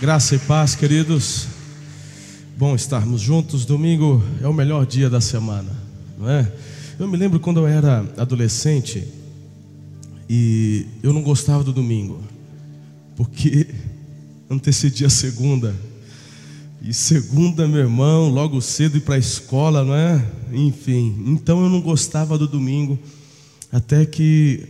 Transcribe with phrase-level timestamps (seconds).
[0.00, 1.46] Graça e paz, queridos.
[2.56, 3.66] Bom estarmos juntos.
[3.66, 5.70] Domingo é o melhor dia da semana,
[6.18, 6.50] não é?
[6.98, 9.06] Eu me lembro quando eu era adolescente
[10.26, 12.18] e eu não gostava do domingo,
[13.14, 13.66] porque
[14.48, 15.76] antecedia a segunda.
[16.80, 20.26] E segunda, meu irmão, logo cedo ir para a escola, não é?
[20.50, 22.98] Enfim, então eu não gostava do domingo,
[23.70, 24.66] até que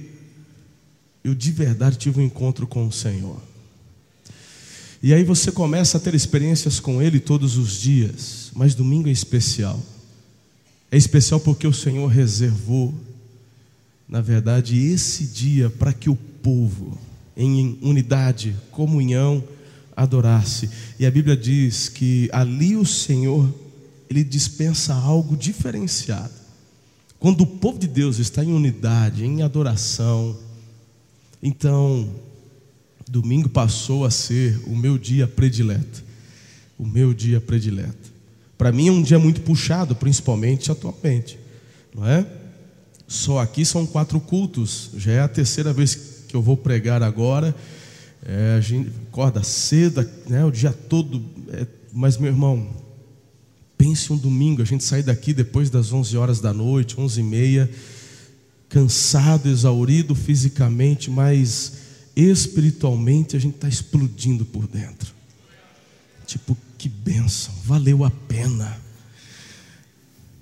[1.23, 3.50] eu de verdade tive um encontro com o Senhor.
[5.03, 9.13] E aí você começa a ter experiências com Ele todos os dias, mas domingo é
[9.13, 9.81] especial.
[10.91, 12.93] É especial porque o Senhor reservou,
[14.07, 16.99] na verdade, esse dia para que o povo,
[17.35, 19.43] em unidade, comunhão,
[19.97, 20.69] adorasse.
[20.99, 23.49] E a Bíblia diz que ali o Senhor,
[24.11, 26.33] Ele dispensa algo diferenciado.
[27.19, 30.37] Quando o povo de Deus está em unidade, em adoração,
[31.43, 32.09] então
[33.11, 36.05] domingo passou a ser o meu dia predileto.
[36.79, 38.11] O meu dia predileto.
[38.57, 41.39] Para mim é um dia muito puxado, principalmente atualmente,
[41.95, 42.25] não é?
[43.09, 47.55] Só aqui são quatro cultos, já é a terceira vez que eu vou pregar agora.
[48.25, 51.25] É, a gente acorda cedo, né, o dia todo.
[51.49, 52.69] É, mas, meu irmão,
[53.77, 57.25] pense um domingo, a gente sai daqui depois das 11 horas da noite, 11 e
[57.25, 57.71] meia,
[58.69, 61.80] cansado, exaurido fisicamente, mas
[62.23, 65.15] espiritualmente a gente está explodindo por dentro.
[66.27, 68.79] Tipo, que bênção, valeu a pena.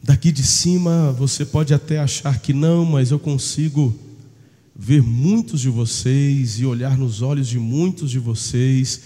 [0.02, 3.94] Daqui de cima você pode até achar que não, mas eu consigo
[4.76, 9.00] ver muitos de vocês e olhar nos olhos de muitos de vocês,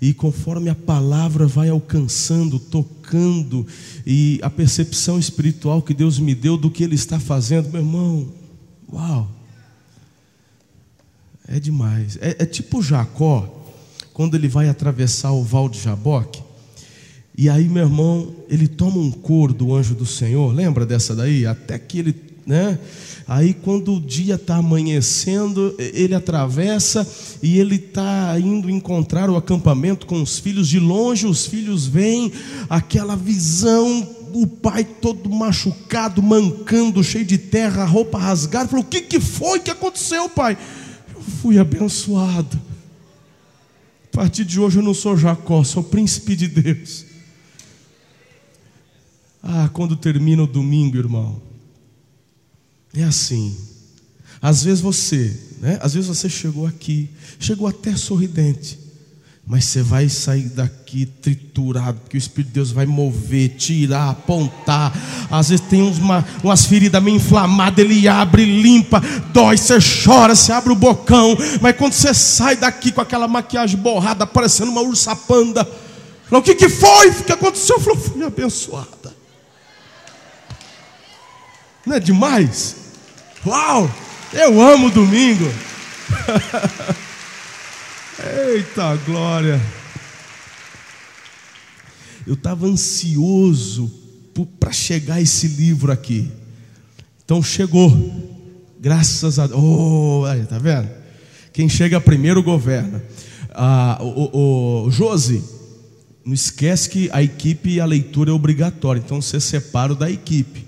[0.00, 3.66] e conforme a palavra vai alcançando, tocando,
[4.06, 8.32] e a percepção espiritual que Deus me deu do que Ele está fazendo, meu irmão,
[8.90, 9.39] uau!
[11.50, 12.16] É demais.
[12.20, 13.52] É, é tipo Jacó,
[14.14, 16.40] quando ele vai atravessar o val de Jaboque.
[17.36, 21.44] E aí, meu irmão, ele toma um couro do anjo do Senhor, lembra dessa daí?
[21.46, 22.14] Até que ele,
[22.46, 22.78] né?
[23.26, 27.06] Aí, quando o dia está amanhecendo, ele atravessa
[27.42, 30.68] e ele está indo encontrar o acampamento com os filhos.
[30.68, 32.32] De longe, os filhos veem
[32.68, 38.68] aquela visão, o pai todo machucado, mancando, cheio de terra, roupa rasgada.
[38.68, 40.56] Falou: O que, que foi que aconteceu, pai?
[41.30, 42.60] Fui abençoado.
[44.12, 47.06] A partir de hoje eu não sou Jacó, sou príncipe de Deus.
[49.42, 51.40] Ah, quando termina o domingo, irmão,
[52.92, 53.56] é assim.
[54.42, 55.78] Às vezes você, né?
[55.80, 57.08] Às vezes você chegou aqui,
[57.38, 58.78] chegou até sorridente,
[59.50, 64.92] mas você vai sair daqui triturado, porque o Espírito de Deus vai mover, tirar, apontar.
[65.28, 69.02] Às vezes tem uma, umas feridas meio inflamadas, ele abre, limpa,
[69.32, 71.36] dói, você chora, você abre o bocão.
[71.60, 75.68] Mas quando você sai daqui com aquela maquiagem borrada, parecendo uma ursa panda,
[76.30, 77.08] o que, que foi?
[77.10, 77.80] O que aconteceu?
[77.80, 79.12] Falou, fui abençoada.
[81.84, 82.76] Não é demais?
[83.44, 83.90] Uau!
[84.32, 85.52] Eu amo domingo.
[88.22, 89.58] Eita glória!
[92.26, 93.90] Eu estava ansioso
[94.58, 96.30] para chegar esse livro aqui.
[97.24, 97.90] Então chegou.
[98.78, 99.58] Graças a Deus.
[99.58, 100.88] Oh, tá vendo?
[101.52, 103.02] Quem chega primeiro governa.
[103.52, 105.42] Ah, o, o, o Josi,
[106.24, 109.00] não esquece que a equipe e a leitura é obrigatória.
[109.00, 110.66] Então você separa da equipe.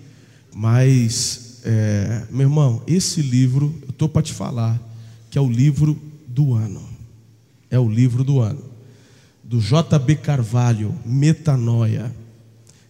[0.54, 4.80] Mas, é, meu irmão, esse livro, eu estou para te falar,
[5.30, 6.91] que é o livro do ano
[7.72, 8.62] é o livro do ano.
[9.42, 10.16] Do J.B.
[10.16, 12.14] Carvalho, Metanoia.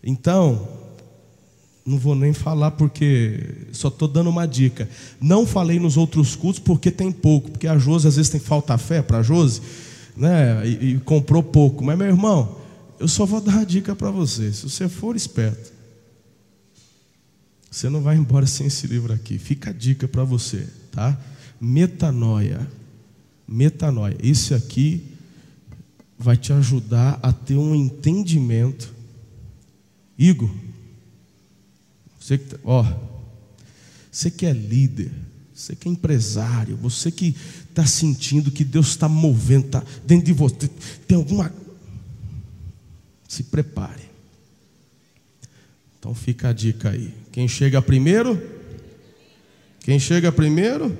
[0.02, 0.68] Então,
[1.86, 4.90] não vou nem falar porque só estou dando uma dica.
[5.20, 8.76] Não falei nos outros cultos porque tem pouco, porque a Josi às vezes tem falta
[8.76, 9.62] fé para a Josi,
[10.16, 10.66] né?
[10.66, 11.84] E, e, comprou pouco.
[11.84, 12.58] Mas meu irmão,
[12.98, 14.52] eu só vou dar uma dica para você.
[14.52, 15.72] Se você for esperto,
[17.70, 19.38] você não vai embora sem esse livro aqui.
[19.38, 21.16] Fica a dica para você, tá?
[21.60, 22.81] Metanoia
[23.52, 24.16] metanoia.
[24.22, 25.04] Isso aqui
[26.18, 28.92] vai te ajudar a ter um entendimento.
[30.18, 30.50] Igor,
[32.18, 32.84] você que, tá, ó,
[34.10, 35.10] você que é líder,
[35.52, 37.36] você que é empresário, você que
[37.68, 40.68] está sentindo que Deus está movendo, está dentro de você,
[41.06, 41.52] tem alguma.
[43.28, 44.02] Se prepare.
[45.98, 47.14] Então fica a dica aí.
[47.30, 48.40] Quem chega primeiro?
[49.80, 50.96] Quem chega primeiro?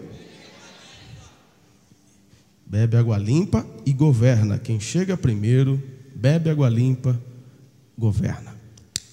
[2.72, 4.58] Bebe água limpa e governa.
[4.58, 5.80] Quem chega primeiro,
[6.14, 7.20] bebe água limpa,
[7.98, 8.56] governa.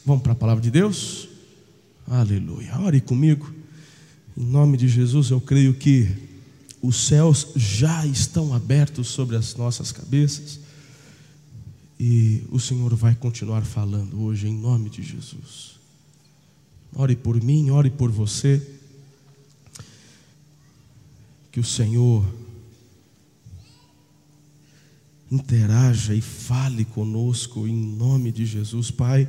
[0.06, 1.28] Vamos para a palavra de Deus?
[2.08, 2.80] Aleluia.
[2.80, 3.54] Ore comigo.
[4.38, 6.08] Em nome de Jesus, eu creio que
[6.82, 10.62] os céus já estão abertos sobre as nossas cabeças.
[12.00, 15.78] E o Senhor vai continuar falando hoje em nome de Jesus.
[16.96, 18.66] Ore por mim, ore por você.
[21.52, 22.24] Que o Senhor
[25.32, 29.28] interaja e fale conosco em nome de Jesus, Pai.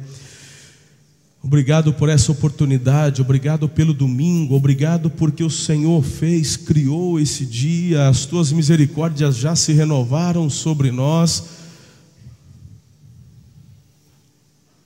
[1.43, 8.09] Obrigado por essa oportunidade, obrigado pelo domingo, obrigado porque o Senhor fez, criou esse dia,
[8.09, 11.45] as tuas misericórdias já se renovaram sobre nós.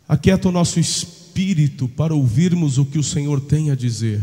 [0.06, 4.22] Aquieta o nosso espírito para ouvirmos o que o Senhor tem a dizer.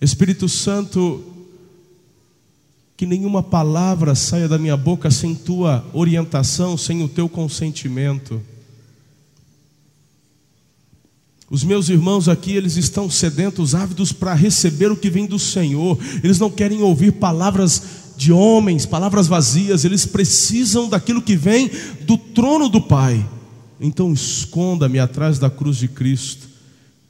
[0.00, 1.35] Espírito Santo,
[2.96, 8.40] que nenhuma palavra saia da minha boca sem tua orientação, sem o teu consentimento.
[11.48, 15.98] Os meus irmãos aqui, eles estão sedentos, ávidos para receber o que vem do Senhor.
[16.24, 17.82] Eles não querem ouvir palavras
[18.16, 21.70] de homens, palavras vazias, eles precisam daquilo que vem
[22.06, 23.24] do trono do Pai.
[23.78, 26.48] Então esconda-me atrás da cruz de Cristo,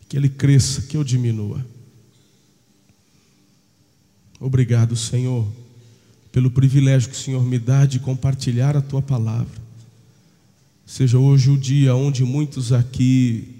[0.08, 1.64] que ele cresça, que eu diminua.
[4.38, 5.46] Obrigado, Senhor,
[6.36, 9.58] pelo privilégio que o Senhor me dá de compartilhar a tua palavra.
[10.84, 13.56] Seja hoje o dia onde muitos aqui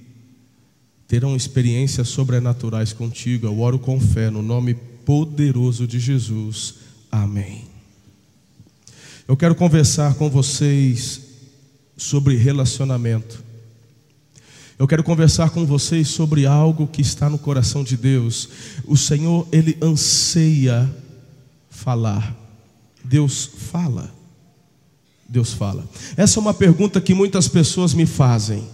[1.09, 3.47] terão experiências sobrenaturais contigo.
[3.47, 4.75] Eu oro com fé no nome
[5.07, 6.75] poderoso de Jesus.
[7.11, 7.65] Amém.
[9.27, 11.23] Eu quero conversar com vocês
[11.97, 13.43] sobre relacionamento.
[14.79, 18.51] Eu quero conversar com vocês sobre algo que está no coração de Deus.
[18.85, 20.95] O Senhor, ele anseia
[21.71, 22.45] falar.
[23.09, 24.13] Deus fala.
[25.29, 25.89] Deus fala.
[26.17, 28.69] Essa é uma pergunta que muitas pessoas me fazem.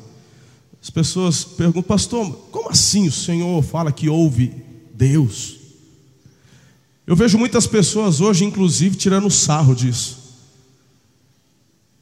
[0.82, 4.52] As pessoas perguntam, pastor, como assim o Senhor fala que ouve
[4.94, 5.56] Deus?
[7.06, 10.19] Eu vejo muitas pessoas hoje, inclusive, tirando sarro disso.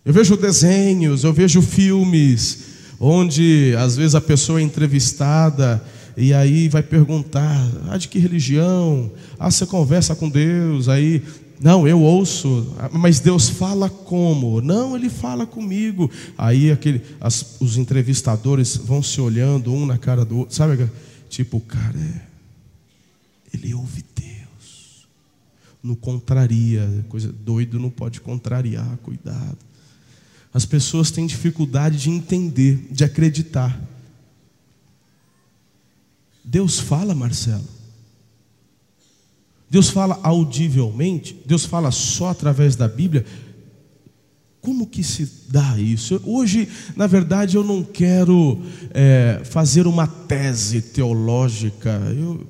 [0.04, 2.64] Eu vejo desenhos, eu vejo filmes,
[2.98, 5.82] onde às vezes a pessoa é entrevistada
[6.16, 9.10] e aí vai perguntar: ah, de que religião?
[9.38, 11.22] Ah, você conversa com Deus, aí
[11.60, 14.62] não, eu ouço, mas Deus fala como?
[14.62, 16.10] Não, Ele fala comigo.
[16.38, 20.90] Aí aquele, as, os entrevistadores vão se olhando um na cara do outro, sabe?
[21.28, 22.22] Tipo, cara, é,
[23.52, 25.06] ele ouve Deus.
[25.82, 29.58] Não contraria, coisa doido não pode contrariar, cuidado.
[30.54, 33.78] As pessoas têm dificuldade de entender, de acreditar.
[36.42, 37.79] Deus fala, Marcelo.
[39.70, 43.24] Deus fala audivelmente, Deus fala só através da Bíblia.
[44.60, 46.20] Como que se dá isso?
[46.24, 48.60] Hoje, na verdade, eu não quero
[48.92, 51.88] é, fazer uma tese teológica.
[52.14, 52.46] Eu,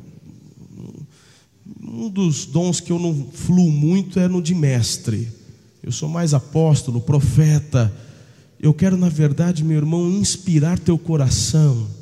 [1.83, 5.29] um dos dons que eu não fluo muito é no de mestre.
[5.83, 7.93] Eu sou mais apóstolo, profeta.
[8.59, 12.00] Eu quero, na verdade, meu irmão, inspirar teu coração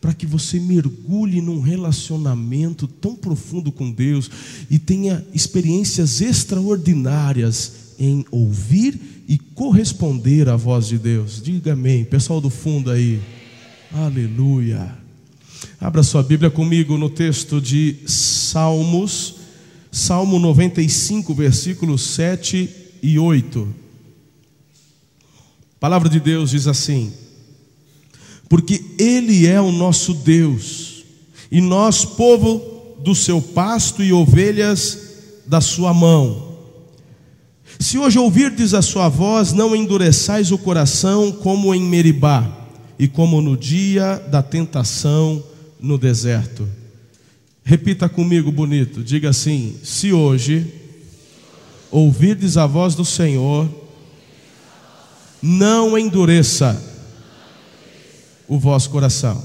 [0.00, 4.30] para que você mergulhe num relacionamento tão profundo com Deus
[4.70, 11.42] e tenha experiências extraordinárias em ouvir e corresponder à voz de Deus.
[11.42, 13.20] Diga amém, pessoal do fundo aí.
[13.92, 14.96] Aleluia.
[15.80, 19.36] Abra sua Bíblia comigo no texto de Salmos,
[19.90, 22.68] Salmo 95, versículos 7
[23.02, 23.68] e 8.
[25.76, 27.12] A palavra de Deus diz assim:
[28.48, 31.04] porque Ele é o nosso Deus,
[31.50, 34.98] e nós, povo do seu pasto e ovelhas
[35.46, 36.48] da sua mão.
[37.78, 42.58] Se hoje ouvirdes a sua voz, não endureçais o coração como em Meribá,
[42.98, 45.42] e como no dia da tentação
[45.80, 46.68] no deserto.
[47.62, 50.66] Repita comigo, bonito, diga assim: se hoje
[51.90, 53.68] ouvirdes a voz do Senhor,
[55.40, 56.87] não endureça
[58.48, 59.42] o vosso coração.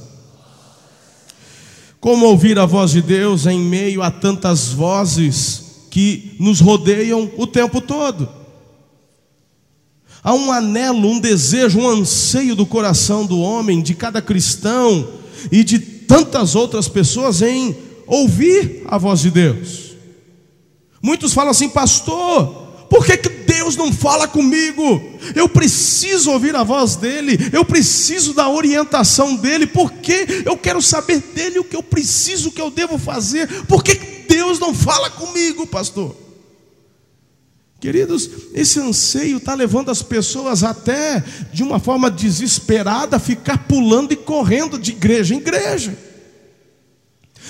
[1.99, 7.45] Como ouvir a voz de Deus em meio a tantas vozes que nos rodeiam o
[7.45, 8.27] tempo todo?
[10.23, 15.07] Há um anelo, um desejo, um anseio do coração do homem, de cada cristão
[15.51, 17.75] e de tantas outras pessoas em
[18.07, 19.93] ouvir a voz de Deus.
[21.01, 22.62] Muitos falam assim, pastor,
[22.93, 25.17] por que, que Deus não fala comigo?
[25.33, 31.17] Eu preciso ouvir a voz dEle, eu preciso da orientação dEle, porque eu quero saber
[31.33, 33.47] dEle o que eu preciso, o que eu devo fazer.
[33.63, 36.15] Por que, que Deus não fala comigo, pastor?
[37.79, 44.11] Queridos, esse anseio está levando as pessoas até de uma forma desesperada a ficar pulando
[44.13, 45.97] e correndo de igreja em igreja.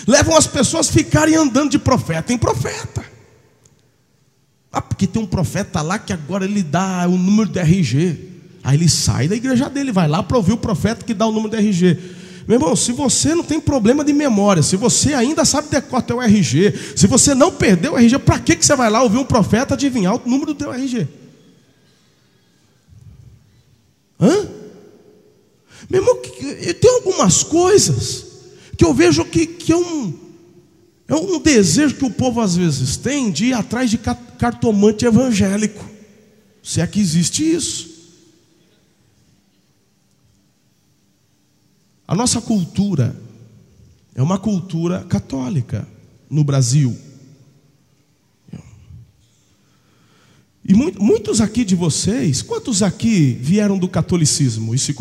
[0.08, 3.12] Levam as pessoas a ficarem andando de profeta em profeta.
[4.74, 8.18] Ah, porque tem um profeta lá que agora ele dá o número do RG.
[8.64, 11.32] Aí ele sai da igreja dele, vai lá para ouvir o profeta que dá o
[11.32, 12.00] número do RG.
[12.48, 16.22] Meu irmão, se você não tem problema de memória, se você ainda sabe decorar teu
[16.22, 19.24] RG, se você não perdeu o RG, para que, que você vai lá ouvir um
[19.24, 21.08] profeta adivinhar o número do teu RG?
[24.20, 24.48] Hã?
[25.90, 28.26] Meu irmão, tem algumas coisas
[28.78, 30.14] que eu vejo que, que é, um,
[31.08, 33.98] é um desejo que o povo às vezes tem de ir atrás de
[34.44, 35.90] cartomante evangélico.
[36.62, 37.94] Se é que existe isso.
[42.06, 43.16] A nossa cultura
[44.14, 45.88] é uma cultura católica
[46.30, 46.94] no Brasil.
[50.66, 54.94] E muitos aqui de vocês, quantos aqui vieram do catolicismo e se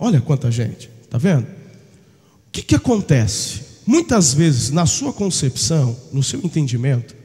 [0.00, 1.44] olha quanta gente, tá vendo?
[1.44, 3.60] O que, que acontece?
[3.86, 7.17] Muitas vezes, na sua concepção, no seu entendimento,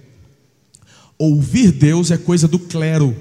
[1.24, 3.16] ouvir Deus é coisa do clero.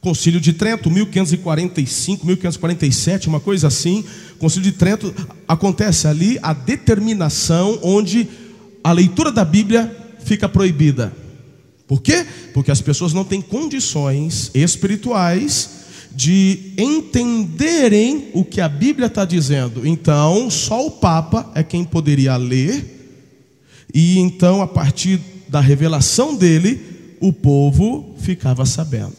[0.00, 4.02] Concílio de Trento, 1545, 1547, uma coisa assim.
[4.38, 5.14] Concílio de Trento
[5.46, 8.26] acontece ali a determinação onde
[8.82, 9.94] a leitura da Bíblia
[10.24, 11.12] fica proibida.
[11.86, 12.24] Por quê?
[12.54, 15.80] Porque as pessoas não têm condições espirituais
[16.12, 19.86] de entenderem o que a Bíblia está dizendo.
[19.86, 23.00] Então, só o Papa é quem poderia ler,
[23.92, 29.16] e então, a partir da revelação dele, o povo ficava sabendo.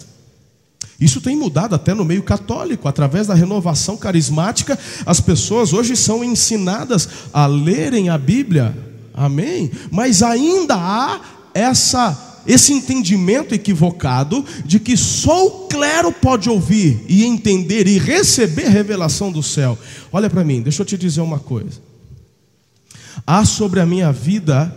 [1.00, 6.24] Isso tem mudado até no meio católico, através da renovação carismática, as pessoas hoje são
[6.24, 8.76] ensinadas a lerem a Bíblia,
[9.14, 9.72] amém?
[9.92, 11.20] Mas ainda há
[11.54, 18.68] essa esse entendimento equivocado de que só o clero pode ouvir e entender e receber
[18.68, 19.78] revelação do céu.
[20.12, 21.80] Olha para mim, deixa eu te dizer uma coisa.
[23.28, 24.76] Há sobre a minha vida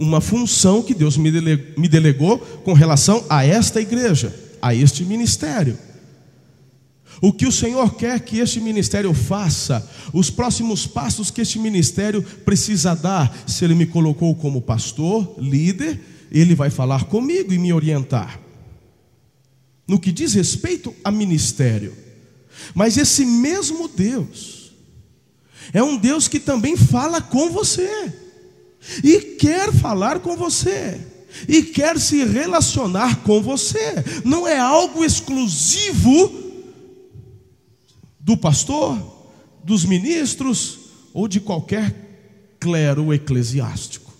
[0.00, 5.78] uma função que Deus me delegou com relação a esta igreja, a este ministério.
[7.20, 12.22] O que o Senhor quer que este ministério faça, os próximos passos que este ministério
[12.22, 17.72] precisa dar, se Ele me colocou como pastor, líder, ele vai falar comigo e me
[17.72, 18.40] orientar.
[19.86, 21.94] No que diz respeito a ministério.
[22.74, 24.72] Mas esse mesmo Deus
[25.72, 28.29] é um Deus que também fala com você.
[29.02, 31.00] E quer falar com você.
[31.48, 33.94] E quer se relacionar com você.
[34.24, 36.32] Não é algo exclusivo
[38.18, 38.98] do pastor,
[39.64, 40.78] dos ministros
[41.12, 44.12] ou de qualquer clero eclesiástico.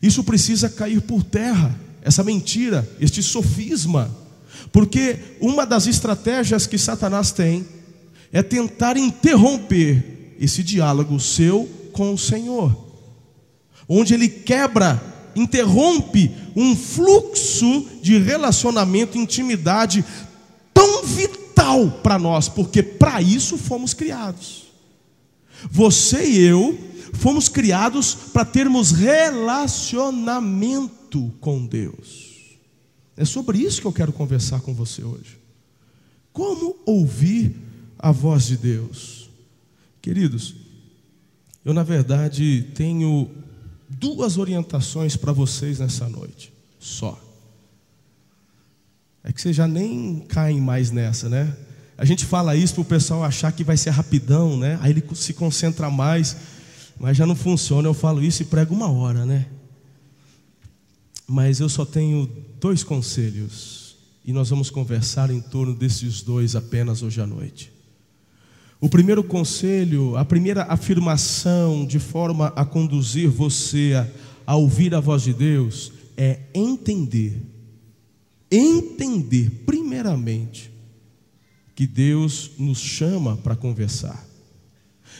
[0.00, 4.14] Isso precisa cair por terra, essa mentira, este sofisma,
[4.72, 7.66] porque uma das estratégias que Satanás tem
[8.32, 12.83] é tentar interromper esse diálogo seu com o Senhor,
[13.88, 15.02] onde ele quebra,
[15.34, 20.04] interrompe um fluxo de relacionamento, intimidade
[20.72, 24.64] tão vital para nós, porque para isso fomos criados.
[25.70, 26.78] Você e eu
[27.14, 32.58] fomos criados para termos relacionamento com Deus.
[33.16, 35.38] É sobre isso que eu quero conversar com você hoje.
[36.32, 37.54] Como ouvir
[37.98, 39.30] a voz de Deus?
[40.02, 40.56] Queridos,
[41.64, 43.30] eu na verdade tenho
[43.98, 47.18] duas orientações para vocês nessa noite, só.
[49.22, 51.56] É que vocês já nem caem mais nessa, né?
[51.96, 54.78] A gente fala isso para o pessoal achar que vai ser rapidão, né?
[54.82, 56.36] Aí ele se concentra mais
[56.98, 57.88] mas já não funciona.
[57.88, 59.46] Eu falo isso e prego uma hora, né?
[61.26, 62.26] Mas eu só tenho
[62.60, 67.72] dois conselhos e nós vamos conversar em torno desses dois apenas hoje à noite.
[68.84, 75.00] O primeiro conselho, a primeira afirmação de forma a conduzir você a, a ouvir a
[75.00, 77.40] voz de Deus é entender.
[78.52, 80.70] Entender, primeiramente,
[81.74, 84.22] que Deus nos chama para conversar.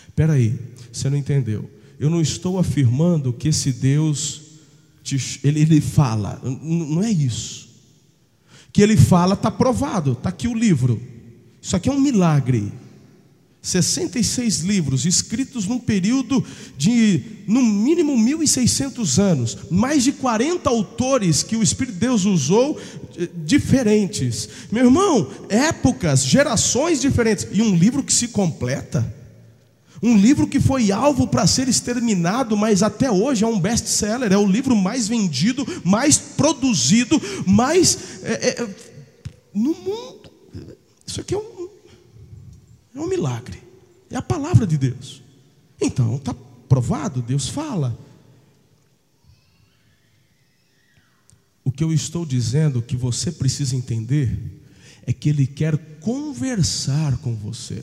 [0.09, 0.61] Espera aí,
[0.93, 1.71] você não entendeu.
[1.99, 4.43] Eu não estou afirmando que esse Deus,
[5.03, 7.71] te, ele, ele fala, não é isso.
[8.71, 11.01] Que ele fala, está provado, está aqui o livro.
[11.63, 12.84] Isso aqui é um milagre.
[13.65, 16.45] 66 livros escritos num período
[16.77, 22.79] de no mínimo 1600 anos, mais de 40 autores que o Espírito de Deus usou
[23.17, 24.49] eh, diferentes.
[24.71, 29.15] Meu irmão, épocas, gerações diferentes e um livro que se completa.
[30.03, 34.37] Um livro que foi alvo para ser exterminado, mas até hoje é um best-seller, é
[34.37, 38.69] o livro mais vendido, mais produzido, mais é, é,
[39.55, 40.31] no mundo.
[41.07, 41.54] Isso aqui é um,
[42.95, 43.63] é um milagre,
[44.11, 45.23] é a palavra de Deus.
[45.81, 46.35] Então, está
[46.69, 47.99] provado, Deus fala.
[51.75, 54.39] que eu estou dizendo que você precisa entender
[55.07, 57.83] é que Ele quer conversar com você.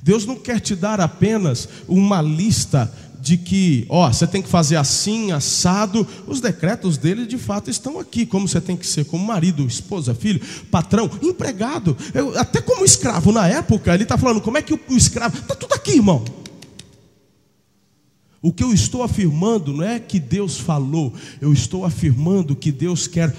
[0.00, 2.86] Deus não quer te dar apenas uma lista
[3.22, 6.04] de que, ó, você tem que fazer assim, assado.
[6.26, 10.12] Os decretos dele de fato estão aqui, como você tem que ser como marido, esposa,
[10.12, 10.40] filho,
[10.72, 14.80] patrão, empregado, Eu, até como escravo na época, ele está falando como é que o,
[14.88, 16.24] o escravo, está tudo aqui, irmão.
[18.42, 23.06] O que eu estou afirmando não é que Deus falou, eu estou afirmando que Deus
[23.06, 23.32] quer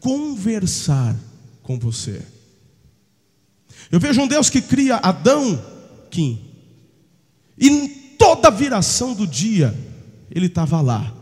[0.00, 1.16] conversar
[1.62, 2.20] com você.
[3.90, 5.58] Eu vejo um Deus que cria Adão,
[6.10, 6.38] Kim,
[7.58, 7.99] e
[8.30, 9.76] toda viração do dia,
[10.30, 11.12] ele estava lá.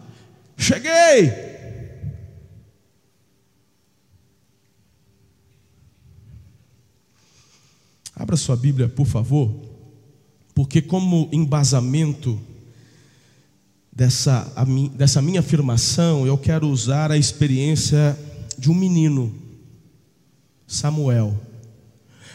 [0.59, 1.33] Cheguei!
[8.15, 9.55] Abra sua Bíblia, por favor,
[10.55, 12.39] porque, como embasamento
[13.91, 14.53] dessa,
[14.95, 18.19] dessa minha afirmação, eu quero usar a experiência
[18.59, 19.35] de um menino,
[20.67, 21.41] Samuel.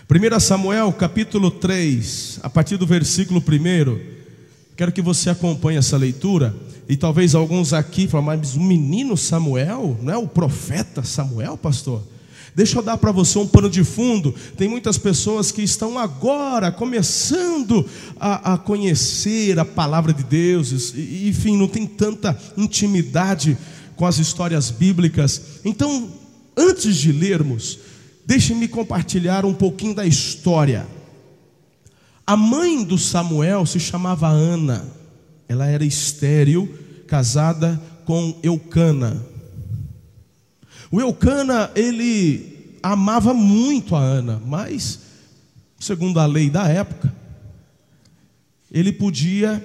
[0.10, 4.13] 1 Samuel capítulo 3, a partir do versículo 1,
[4.76, 6.56] quero que você acompanhe essa leitura.
[6.88, 12.04] E talvez alguns aqui falem, mas o menino Samuel, não é o profeta Samuel, pastor?
[12.56, 14.34] Deixa eu dar para você um pano de fundo.
[14.56, 17.86] Tem muitas pessoas que estão agora começando
[18.20, 23.58] a, a conhecer a palavra de Deus, e, enfim, não tem tanta intimidade
[23.96, 25.42] com as histórias bíblicas.
[25.66, 26.10] Então,
[26.56, 27.80] antes de lermos,
[28.26, 30.86] deixe-me compartilhar um pouquinho da história.
[32.26, 34.86] A mãe do Samuel se chamava Ana,
[35.48, 36.74] ela era estéril,
[37.08, 39.22] casada com Eucana.
[40.90, 45.00] O Eucana, ele amava muito a Ana, mas,
[45.80, 47.14] segundo a lei da época,
[48.72, 49.64] ele podia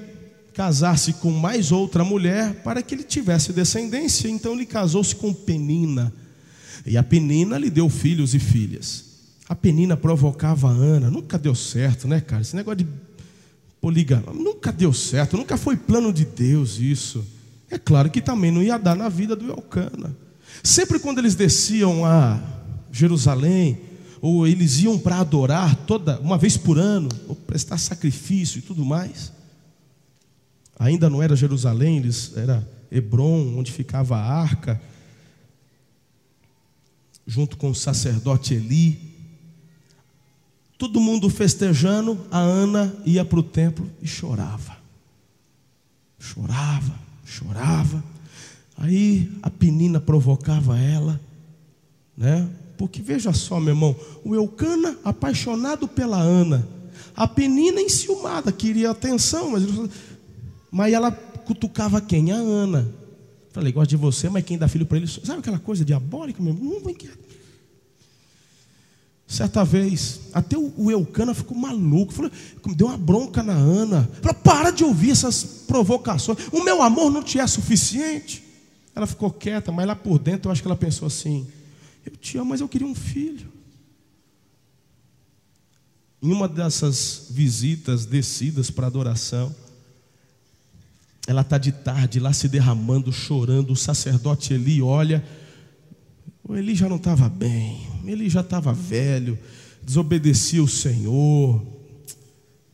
[0.52, 6.12] casar-se com mais outra mulher para que ele tivesse descendência, então ele casou-se com Penina.
[6.84, 9.07] E a Penina lhe deu filhos e filhas.
[9.48, 12.42] A Penina provocava a Ana, nunca deu certo, né, cara?
[12.42, 12.86] Esse negócio de
[13.80, 17.24] poligamia, nunca deu certo, nunca foi plano de Deus isso.
[17.70, 20.14] É claro que também não ia dar na vida do Elcana.
[20.62, 22.40] Sempre quando eles desciam a
[22.92, 23.80] Jerusalém,
[24.20, 28.84] ou eles iam para adorar toda uma vez por ano, ou prestar sacrifício e tudo
[28.84, 29.32] mais.
[30.78, 34.80] Ainda não era Jerusalém, eles era Hebron, onde ficava a arca,
[37.26, 39.07] junto com o sacerdote Eli.
[40.78, 44.76] Todo mundo festejando, a Ana ia para o templo e chorava.
[46.20, 46.94] Chorava,
[47.26, 48.02] chorava.
[48.76, 51.20] Aí a penina provocava ela,
[52.16, 52.48] né?
[52.76, 56.66] Porque veja só, meu irmão, o Eucana apaixonado pela Ana,
[57.16, 59.64] a penina enciumada, queria atenção, mas,
[60.70, 62.30] mas ela cutucava quem?
[62.30, 62.88] A Ana.
[63.50, 66.62] Falei, gosto de você, mas quem dá filho para ele, sabe aquela coisa diabólica mesmo?
[66.62, 67.08] Não vem que
[69.28, 72.30] Certa vez, até o Eucana ficou maluco, falou,
[72.74, 74.08] deu uma bronca na Ana.
[74.22, 76.38] Falou, para de ouvir essas provocações.
[76.50, 78.42] O meu amor não te é suficiente.
[78.94, 81.46] Ela ficou quieta, mas lá por dentro eu acho que ela pensou assim:
[82.06, 83.52] Eu te amo, mas eu queria um filho.
[86.22, 89.54] Em uma dessas visitas descidas para adoração,
[91.26, 93.74] ela está de tarde lá se derramando, chorando.
[93.74, 95.22] O sacerdote Eli olha,
[96.42, 99.38] o Eli já não estava bem, ele já estava velho,
[99.82, 101.62] desobedecia o Senhor,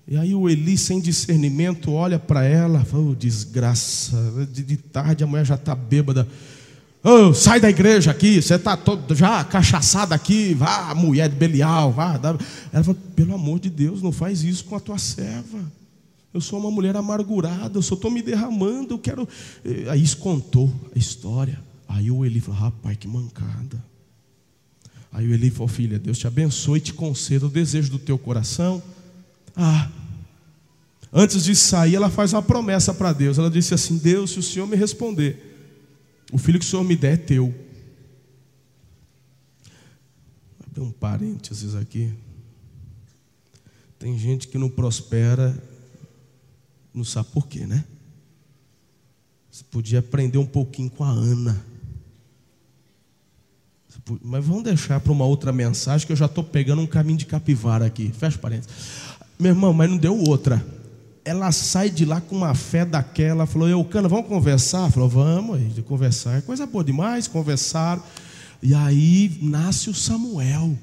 [0.07, 5.27] e aí o Eli, sem discernimento, olha para ela, oh, desgraça, de, de, tarde a
[5.27, 6.29] mulher já está bêbada.
[7.03, 11.91] Oh, sai da igreja aqui, você está todo já cachaçada aqui, vá, mulher de Belial,
[11.91, 12.21] vá.
[12.73, 15.59] Ela fala, pelo amor de Deus, não faz isso com a tua serva.
[16.35, 19.27] Eu sou uma mulher amargurada, eu só estou me derramando, eu quero.
[19.91, 21.61] Aí contou a história.
[21.89, 23.83] Aí o Eli falou, rapaz, que mancada.
[25.15, 28.19] Aí o Eli falou, filha, Deus te abençoe e te conceda o desejo do teu
[28.19, 28.83] coração
[29.57, 29.91] ah,
[31.13, 33.39] antes de sair, ela faz uma promessa para Deus.
[33.39, 35.39] Ela disse assim: Deus, se o Senhor me responder,
[36.33, 37.55] o filho que o Senhor me der é teu.
[40.67, 42.13] Abrir um parênteses aqui.
[43.99, 45.57] Tem gente que não prospera,
[46.93, 47.85] não sabe por quê, né?
[49.51, 51.65] Você podia aprender um pouquinho com a Ana.
[54.23, 57.27] Mas vamos deixar para uma outra mensagem que eu já estou pegando um caminho de
[57.27, 58.13] capivara aqui.
[58.19, 58.71] Fecha parênteses.
[59.39, 60.65] Meu irmão, mas não deu outra.
[61.25, 64.91] Ela sai de lá com uma fé daquela, falou: Eucana, vamos conversar?
[64.91, 66.39] Falou: Vamos, de conversar.
[66.39, 68.03] É coisa boa demais, conversaram.
[68.63, 70.77] E aí nasce o Samuel.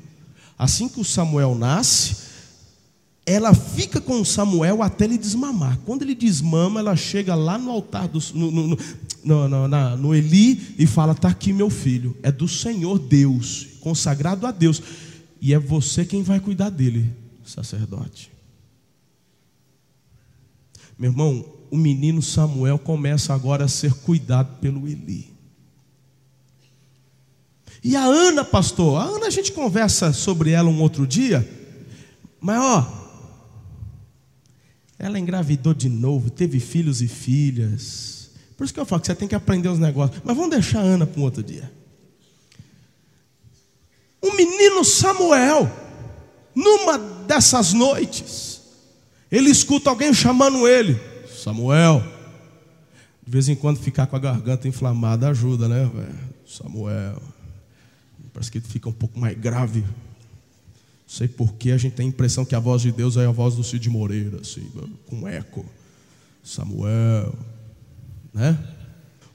[0.58, 2.31] Assim que o Samuel nasce,
[3.26, 5.78] ela fica com Samuel até ele desmamar.
[5.86, 8.78] Quando ele desmama, ela chega lá no altar, do, no, no,
[9.24, 14.48] no, no, no Eli, e fala: Está aqui meu filho, é do Senhor Deus, consagrado
[14.48, 14.82] a Deus,
[15.40, 17.12] e é você quem vai cuidar dele,
[17.46, 18.32] sacerdote.
[20.98, 25.32] Meu irmão, o menino Samuel começa agora a ser cuidado pelo Eli.
[27.84, 31.48] E a Ana, pastor, a Ana a gente conversa sobre ela um outro dia,
[32.40, 33.01] mas ó,
[35.02, 38.30] ela engravidou de novo, teve filhos e filhas.
[38.56, 40.22] Por isso que eu falo que você tem que aprender os negócios.
[40.24, 41.72] Mas vamos deixar a Ana para um outro dia.
[44.22, 45.68] O menino Samuel,
[46.54, 48.62] numa dessas noites,
[49.32, 52.04] ele escuta alguém chamando ele: Samuel.
[53.26, 56.20] De vez em quando ficar com a garganta inflamada ajuda, né, velho?
[56.46, 57.20] Samuel.
[58.32, 59.84] Parece que fica um pouco mais grave
[61.12, 63.54] sei porquê, a gente tem a impressão que a voz de Deus é a voz
[63.54, 64.66] do Cid Moreira, assim,
[65.08, 65.66] com eco.
[66.42, 67.36] Samuel,
[68.34, 68.58] né?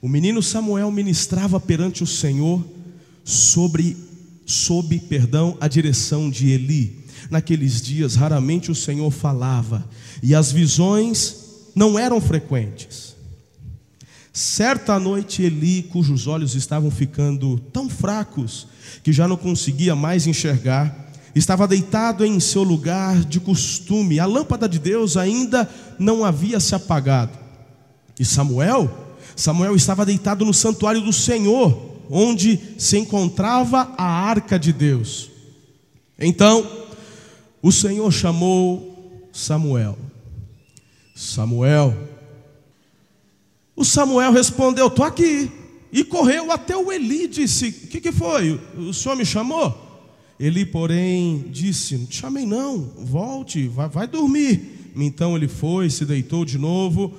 [0.01, 2.65] O menino Samuel ministrava perante o Senhor
[3.23, 3.95] sobre,
[4.43, 7.05] sob, perdão, a direção de Eli.
[7.29, 9.87] Naqueles dias, raramente o Senhor falava,
[10.23, 11.35] e as visões
[11.75, 13.15] não eram frequentes.
[14.33, 18.67] Certa noite, Eli, cujos olhos estavam ficando tão fracos
[19.03, 21.06] que já não conseguia mais enxergar,
[21.37, 25.69] estava deitado em seu lugar de costume, a lâmpada de Deus ainda
[25.99, 27.37] não havia se apagado.
[28.19, 28.89] E Samuel,
[29.35, 35.29] Samuel estava deitado no santuário do Senhor, onde se encontrava a arca de Deus.
[36.17, 36.65] Então,
[37.61, 39.97] o Senhor chamou Samuel.
[41.15, 41.95] Samuel.
[43.75, 45.51] O Samuel respondeu: Estou aqui.
[45.91, 48.59] E correu até o Eli e disse: O que, que foi?
[48.77, 49.86] O senhor me chamou?
[50.39, 54.91] Ele, porém, disse: Não te chamei, não, volte, vai, vai dormir.
[54.95, 57.13] Então ele foi, se deitou de novo,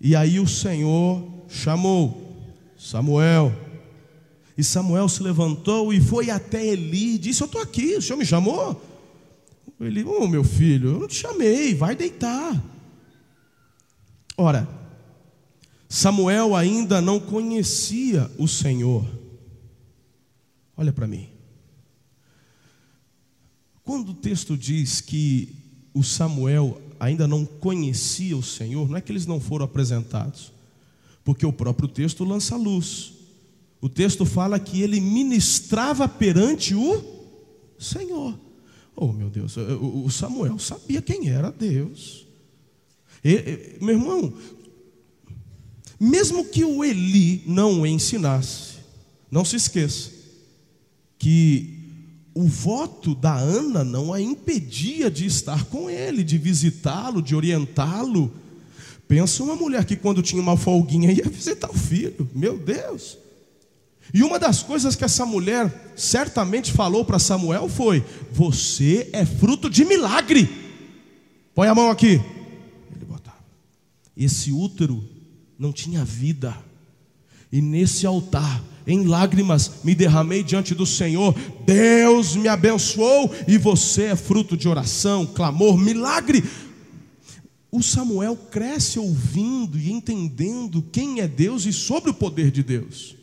[0.00, 2.36] e aí o Senhor chamou
[2.76, 3.52] Samuel.
[4.56, 8.18] E Samuel se levantou e foi até Eli e disse: Eu estou aqui, o senhor
[8.18, 8.80] me chamou?
[9.80, 12.62] Ele, oh meu filho, eu não te chamei, vai deitar.
[14.36, 14.68] Ora,
[15.88, 19.06] Samuel ainda não conhecia o Senhor.
[20.76, 21.31] Olha para mim.
[23.92, 25.54] Quando o texto diz que
[25.92, 30.50] o Samuel ainda não conhecia o Senhor, não é que eles não foram apresentados,
[31.22, 33.12] porque o próprio texto lança luz.
[33.82, 37.04] O texto fala que ele ministrava perante o
[37.78, 38.34] Senhor.
[38.96, 42.26] Oh, meu Deus, o Samuel sabia quem era Deus.
[43.22, 44.32] E, meu irmão,
[46.00, 48.76] mesmo que o Eli não o ensinasse,
[49.30, 50.10] não se esqueça
[51.18, 51.81] que
[52.34, 58.32] o voto da Ana não a impedia de estar com ele, de visitá-lo, de orientá-lo.
[59.06, 63.18] Pensa uma mulher que quando tinha uma folguinha ia visitar o filho, meu Deus.
[64.14, 69.68] E uma das coisas que essa mulher certamente falou para Samuel foi: Você é fruto
[69.68, 70.48] de milagre.
[71.54, 72.20] Põe a mão aqui.
[72.94, 73.36] Ele botava.
[74.16, 75.06] Esse útero
[75.58, 76.56] não tinha vida.
[77.50, 81.34] E nesse altar em lágrimas me derramei diante do Senhor.
[81.64, 86.42] Deus me abençoou e você é fruto de oração, clamor, milagre.
[87.70, 93.16] O Samuel cresce ouvindo e entendendo quem é Deus e sobre o poder de Deus.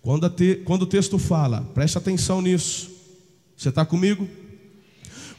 [0.00, 2.90] Quando, te, quando o texto fala, preste atenção nisso.
[3.56, 4.28] Você está comigo?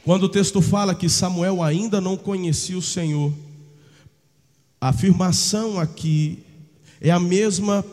[0.04, 3.32] Quando o texto fala que Samuel ainda não conhecia o Senhor,
[4.80, 6.38] a afirmação aqui
[7.00, 7.84] é a mesma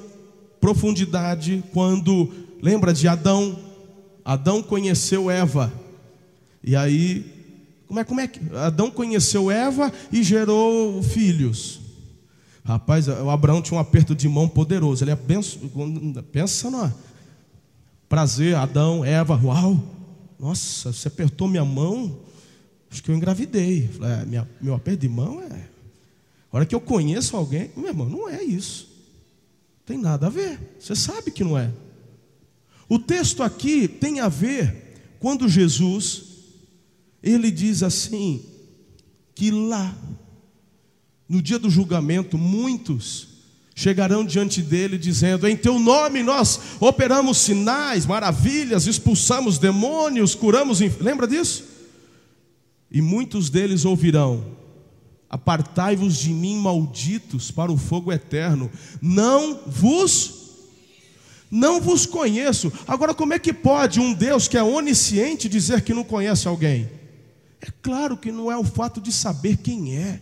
[0.64, 3.60] profundidade quando, lembra de Adão?
[4.24, 5.70] Adão conheceu Eva.
[6.64, 7.26] E aí,
[7.86, 11.82] como é, como é que Adão conheceu Eva e gerou filhos?
[12.64, 15.04] Rapaz, o Abraão tinha um aperto de mão poderoso.
[15.04, 16.94] Ele pensa, no
[18.08, 19.84] prazer, Adão, Eva, uau.
[20.40, 22.20] Nossa, você apertou minha mão,
[22.90, 23.90] acho que eu engravidei.
[24.02, 25.68] É, minha, meu aperto de mão é.
[26.50, 28.93] A hora que eu conheço alguém, meu irmão, não é isso.
[29.86, 30.60] Tem nada a ver.
[30.80, 31.72] Você sabe que não é.
[32.88, 36.34] O texto aqui tem a ver quando Jesus
[37.22, 38.44] ele diz assim
[39.34, 39.96] que lá
[41.28, 43.30] no dia do julgamento muitos
[43.76, 50.80] chegarão diante dele dizendo: Em teu nome nós operamos sinais, maravilhas, expulsamos demônios, curamos.
[51.00, 51.64] Lembra disso?
[52.92, 54.46] E muitos deles ouvirão:
[55.34, 58.70] Apartai-vos de mim, malditos, para o fogo eterno.
[59.02, 60.44] Não vos
[61.50, 62.72] não vos conheço.
[62.88, 66.88] Agora, como é que pode um Deus que é onisciente dizer que não conhece alguém?
[67.60, 70.22] É claro que não é o fato de saber quem é.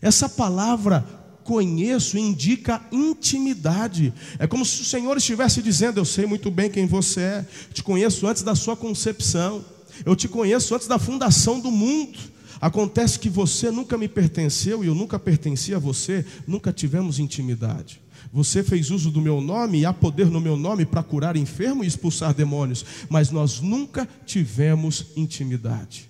[0.00, 1.04] Essa palavra
[1.42, 4.14] conheço indica intimidade.
[4.38, 7.82] É como se o Senhor estivesse dizendo: Eu sei muito bem quem você é, te
[7.82, 9.64] conheço antes da sua concepção,
[10.04, 12.35] eu te conheço antes da fundação do mundo.
[12.60, 18.00] Acontece que você nunca me pertenceu e eu nunca pertenci a você, nunca tivemos intimidade.
[18.32, 21.84] Você fez uso do meu nome e há poder no meu nome para curar enfermo
[21.84, 26.08] e expulsar demônios, mas nós nunca tivemos intimidade.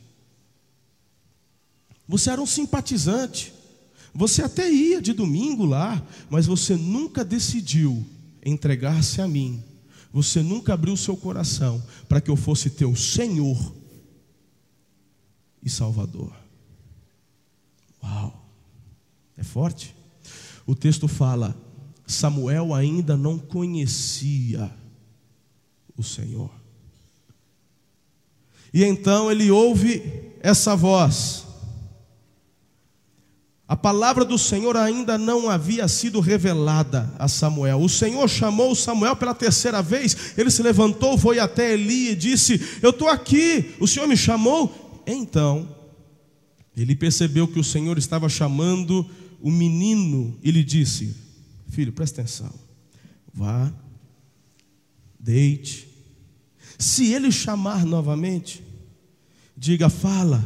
[2.08, 3.52] Você era um simpatizante,
[4.14, 8.04] você até ia de domingo lá, mas você nunca decidiu
[8.44, 9.62] entregar-se a mim.
[10.12, 13.75] Você nunca abriu seu coração para que eu fosse teu Senhor
[15.66, 16.32] e Salvador.
[18.00, 18.40] Uau!
[19.36, 19.96] É forte.
[20.64, 21.56] O texto fala:
[22.06, 24.72] Samuel ainda não conhecia
[25.96, 26.50] o Senhor.
[28.72, 31.44] E então ele ouve essa voz.
[33.68, 37.80] A palavra do Senhor ainda não havia sido revelada a Samuel.
[37.80, 40.38] O Senhor chamou Samuel pela terceira vez.
[40.38, 43.74] Ele se levantou, foi até Eli e disse: Eu estou aqui.
[43.80, 44.85] O Senhor me chamou.
[45.06, 45.68] Então,
[46.76, 49.08] ele percebeu que o Senhor estava chamando
[49.40, 51.16] o menino e lhe disse:
[51.68, 52.52] Filho, presta atenção.
[53.32, 53.72] Vá,
[55.18, 55.88] deite.
[56.78, 58.62] Se ele chamar novamente,
[59.56, 60.44] diga: Fala,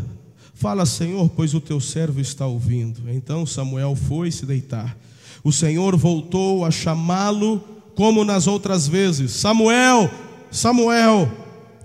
[0.54, 3.10] fala, Senhor, pois o teu servo está ouvindo.
[3.10, 4.96] Então Samuel foi se deitar.
[5.42, 7.58] O Senhor voltou a chamá-lo
[7.94, 10.10] como nas outras vezes: Samuel,
[10.50, 11.30] Samuel.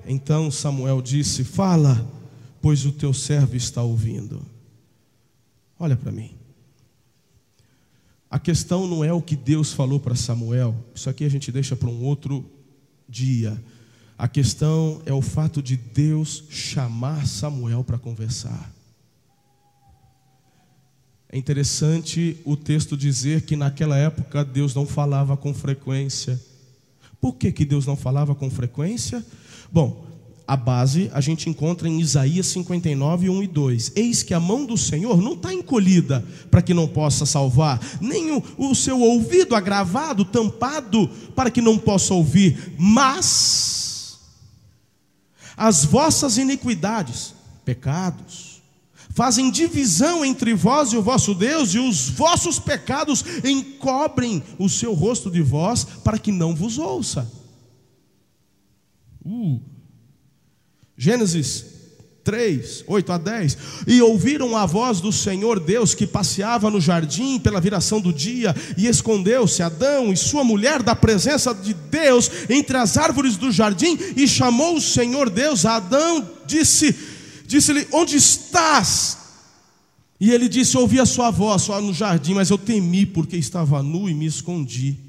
[0.08, 2.15] Então Samuel disse: Fala,
[2.66, 4.44] pois o teu servo está ouvindo.
[5.78, 6.32] Olha para mim.
[8.28, 11.76] A questão não é o que Deus falou para Samuel, isso aqui a gente deixa
[11.76, 12.44] para um outro
[13.08, 13.64] dia.
[14.18, 18.74] A questão é o fato de Deus chamar Samuel para conversar.
[21.30, 26.44] É interessante o texto dizer que naquela época Deus não falava com frequência.
[27.22, 29.24] Por que, que Deus não falava com frequência?
[29.72, 30.15] Bom,
[30.48, 33.92] a base a gente encontra em Isaías 59, 1 e 2.
[33.96, 38.32] Eis que a mão do Senhor não está encolhida para que não possa salvar, nem
[38.32, 44.20] o, o seu ouvido agravado, tampado, para que não possa ouvir, mas
[45.58, 48.62] as vossas iniquidades, pecados,
[49.10, 54.94] fazem divisão entre vós e o vosso Deus, e os vossos pecados encobrem o seu
[54.94, 57.32] rosto de vós, para que não vos ouça.
[59.26, 59.60] Uh,
[60.98, 61.66] Gênesis
[62.26, 63.58] 3, 8 a 10.
[63.88, 68.54] E ouviram a voz do Senhor Deus que passeava no jardim pela viração do dia,
[68.76, 73.98] e escondeu-se Adão e sua mulher da presença de Deus entre as árvores do jardim,
[74.18, 76.94] e chamou o Senhor Deus a Adão, disse:
[77.46, 79.18] Disse-lhe: Onde estás?
[80.20, 83.84] E ele disse: Ouvi a sua voz só no jardim, mas eu temi porque estava
[83.84, 85.05] nu e me escondi.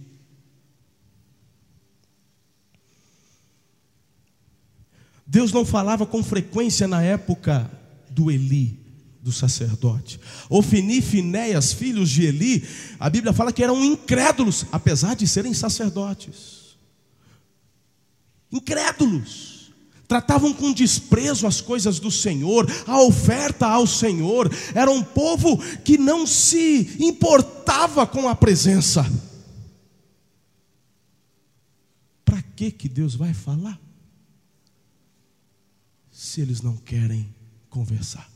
[5.37, 7.71] Deus não falava com frequência na época
[8.09, 8.81] do Eli,
[9.21, 10.19] do sacerdote.
[10.49, 12.67] Ofini e Finéias, filhos de Eli,
[12.99, 16.79] a Bíblia fala que eram incrédulos, apesar de serem sacerdotes.
[18.51, 19.73] Incrédulos.
[20.09, 24.51] Tratavam com desprezo as coisas do Senhor, a oferta ao Senhor.
[24.75, 29.05] Era um povo que não se importava com a presença.
[32.25, 33.86] Para que que Deus vai falar?
[36.27, 37.29] Se eles não querem
[37.71, 38.29] conversar.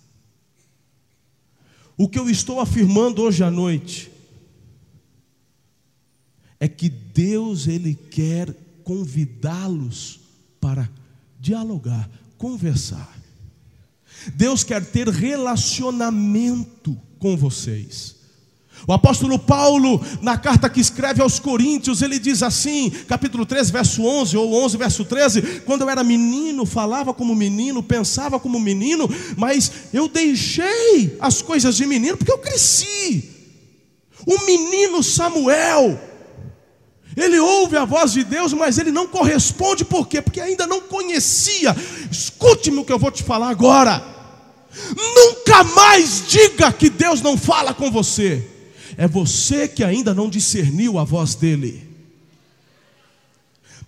[1.97, 4.11] O que eu estou afirmando hoje à noite
[6.59, 10.21] é que Deus ele quer convidá-los
[10.61, 10.89] para
[11.39, 13.19] dialogar, conversar.
[14.35, 18.20] Deus quer ter relacionamento com vocês.
[18.87, 24.03] O apóstolo Paulo, na carta que escreve aos Coríntios, ele diz assim, capítulo 3, verso
[24.03, 29.09] 11, ou 11, verso 13: Quando eu era menino, falava como menino, pensava como menino,
[29.37, 33.31] mas eu deixei as coisas de menino porque eu cresci.
[34.27, 35.99] O menino Samuel,
[37.17, 40.21] ele ouve a voz de Deus, mas ele não corresponde, por quê?
[40.23, 41.77] Porque ainda não conhecia.
[42.11, 44.03] Escute-me o que eu vou te falar agora.
[44.97, 48.50] Nunca mais diga que Deus não fala com você.
[49.01, 51.89] É você que ainda não discerniu a voz dele.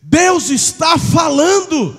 [0.00, 1.94] Deus está falando.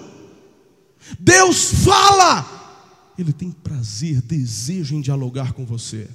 [1.20, 3.14] Deus fala.
[3.16, 6.08] Ele tem prazer, desejo em dialogar com você.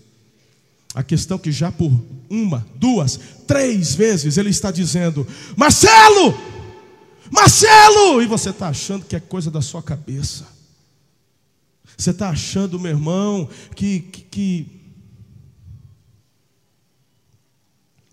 [0.92, 1.92] A questão que já por
[2.28, 5.24] uma, duas, três vezes ele está dizendo:
[5.56, 6.36] Marcelo,
[7.30, 10.48] Marcelo, e você está achando que é coisa da sua cabeça.
[11.96, 14.77] Você está achando, meu irmão, que, que, que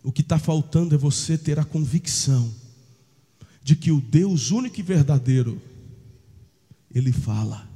[0.06, 2.54] o que está faltando é você ter a convicção
[3.63, 5.60] de que o Deus único e verdadeiro,
[6.94, 7.68] Ele fala.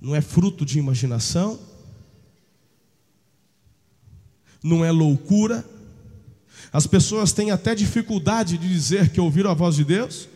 [0.00, 1.58] Não é fruto de imaginação,
[4.62, 5.68] não é loucura.
[6.72, 10.28] As pessoas têm até dificuldade de dizer que ouviram a voz de Deus,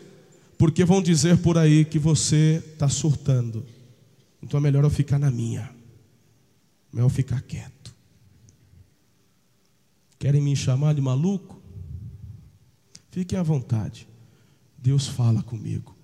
[0.58, 3.64] porque vão dizer por aí que você está surtando.
[4.42, 5.70] Então é melhor eu ficar na minha,
[6.92, 7.81] melhor eu ficar quieto.
[10.22, 11.60] Querem me chamar de maluco?
[13.10, 14.06] Fiquem à vontade,
[14.78, 15.96] Deus fala comigo.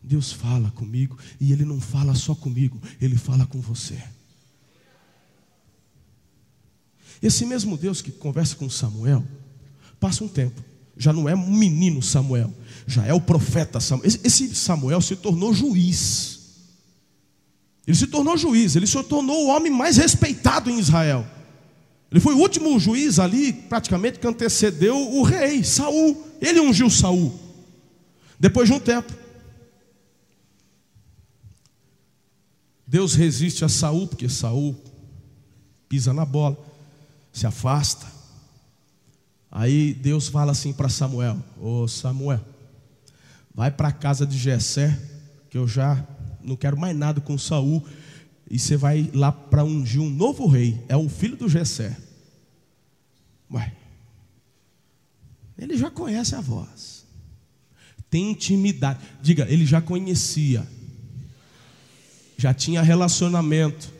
[0.00, 4.00] Deus fala comigo e Ele não fala só comigo, Ele fala com você.
[7.20, 9.26] Esse mesmo Deus que conversa com Samuel,
[9.98, 10.62] passa um tempo,
[10.96, 12.54] já não é um menino Samuel,
[12.86, 14.06] já é o profeta Samuel.
[14.06, 16.37] Esse Samuel se tornou juiz.
[17.88, 21.26] Ele se tornou juiz, ele se tornou o homem mais respeitado em Israel.
[22.10, 26.22] Ele foi o último juiz ali, praticamente, que antecedeu o rei, Saul.
[26.38, 27.32] Ele ungiu Saul.
[28.38, 29.10] Depois de um tempo,
[32.86, 34.76] Deus resiste a Saul, porque Saul
[35.88, 36.58] pisa na bola,
[37.32, 38.06] se afasta.
[39.50, 42.44] Aí Deus fala assim para Samuel: Ô Samuel,
[43.54, 45.00] vai para a casa de Jessé,
[45.48, 46.06] que eu já
[46.48, 47.84] não quero mais nada com Saul,
[48.50, 51.96] e você vai lá para ungir um novo rei, é o filho do Jessé.
[53.52, 53.72] Ué,
[55.58, 57.06] ele já conhece a voz,
[58.10, 59.00] tem intimidade.
[59.22, 60.66] Diga, ele já conhecia
[62.38, 63.92] já tinha relacionamento.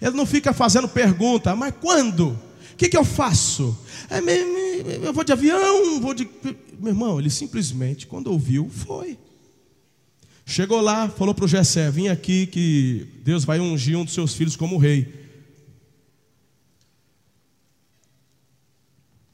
[0.00, 2.28] Ele não fica fazendo pergunta, mas quando?
[2.72, 3.76] O que, que eu faço?
[4.10, 4.18] É,
[5.06, 6.28] eu vou de avião, vou de.
[6.78, 9.18] Meu irmão, ele simplesmente, quando ouviu, foi.
[10.44, 14.34] Chegou lá, falou para o Jessé: Vim aqui que Deus vai ungir um dos seus
[14.34, 15.22] filhos como rei.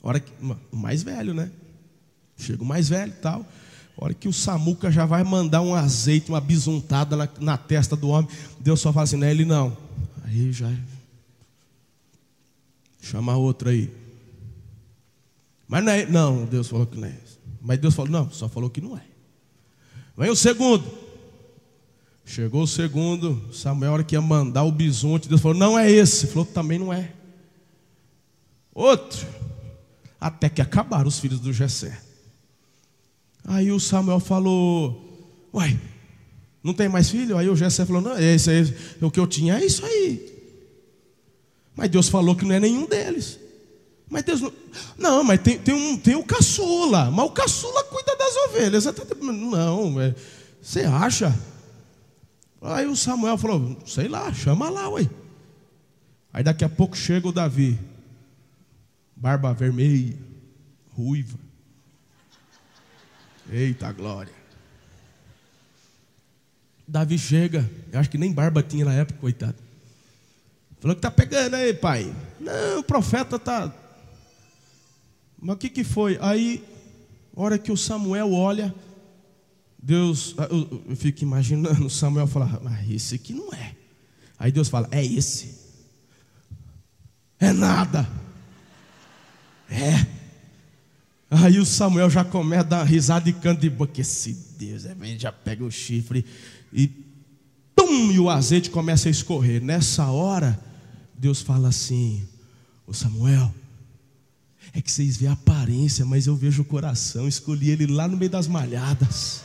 [0.02, 0.32] Hora que,
[0.70, 1.50] o mais velho, né?
[2.36, 3.44] Chega o mais velho e tal.
[3.96, 8.08] Hora que o Samuca já vai mandar um azeite, uma bisuntada na, na testa do
[8.08, 9.76] homem, Deus só fala assim: não é ele não.
[10.24, 10.70] Aí já.
[13.00, 13.92] Chama outro aí.
[15.66, 16.06] Mas não é.
[16.06, 17.16] Não, Deus falou que não é.
[17.60, 19.07] Mas Deus falou: não, só falou que não é.
[20.18, 20.85] Vem o segundo.
[22.24, 26.24] Chegou o segundo, Samuel, hora que ia mandar o bisonte, Deus falou: não é esse.
[26.24, 27.12] Ele falou: também não é.
[28.74, 29.24] Outro.
[30.20, 31.96] Até que acabaram os filhos do Jessé.
[33.44, 35.81] Aí o Samuel falou: Uai,
[36.64, 37.38] não tem mais filho?
[37.38, 40.37] Aí o Jessé falou: Não, esse aí, o que eu tinha é isso aí.
[41.76, 43.38] Mas Deus falou que não é nenhum deles.
[44.10, 44.52] Mas Deus não.
[44.96, 47.10] Não, mas tem, tem, um, tem o caçula.
[47.10, 48.84] Mas o caçula cuida das ovelhas.
[49.20, 50.14] Não, é,
[50.60, 51.34] você acha?
[52.60, 55.08] Aí o Samuel falou: Sei lá, chama lá, ué.
[56.32, 57.78] Aí daqui a pouco chega o Davi,
[59.16, 60.16] barba vermelha,
[60.94, 61.38] ruiva.
[63.50, 64.32] Eita glória.
[66.86, 69.56] Davi chega, eu acho que nem barba tinha na época, coitado.
[70.80, 72.14] Falou que tá pegando aí, pai.
[72.40, 73.72] Não, o profeta tá.
[75.40, 76.18] Mas o que que foi?
[76.20, 76.64] Aí,
[77.35, 78.74] hora que o Samuel olha,
[79.81, 83.74] Deus, ah, eu, eu fico imaginando Samuel falar, mas esse aqui não é.
[84.38, 85.57] Aí Deus fala, é esse.
[87.38, 88.09] É nada.
[89.70, 90.07] É.
[91.31, 94.01] Aí o Samuel já começa a dar uma risada e canta de boca.
[94.01, 96.24] Esse Deus, é bem, já pega o chifre
[96.72, 96.88] e
[97.77, 99.62] pum, e o azeite começa a escorrer.
[99.62, 100.59] Nessa hora,
[101.16, 102.27] Deus fala assim:
[102.87, 103.53] Ô Samuel,
[104.72, 107.26] é que vocês veem a aparência, mas eu vejo o coração.
[107.26, 109.42] Escolhi ele lá no meio das malhadas.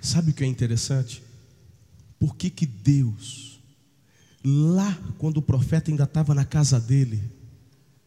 [0.00, 1.22] Sabe o que é interessante?
[2.20, 3.60] Por que, que Deus,
[4.44, 7.22] lá quando o profeta ainda estava na casa dele,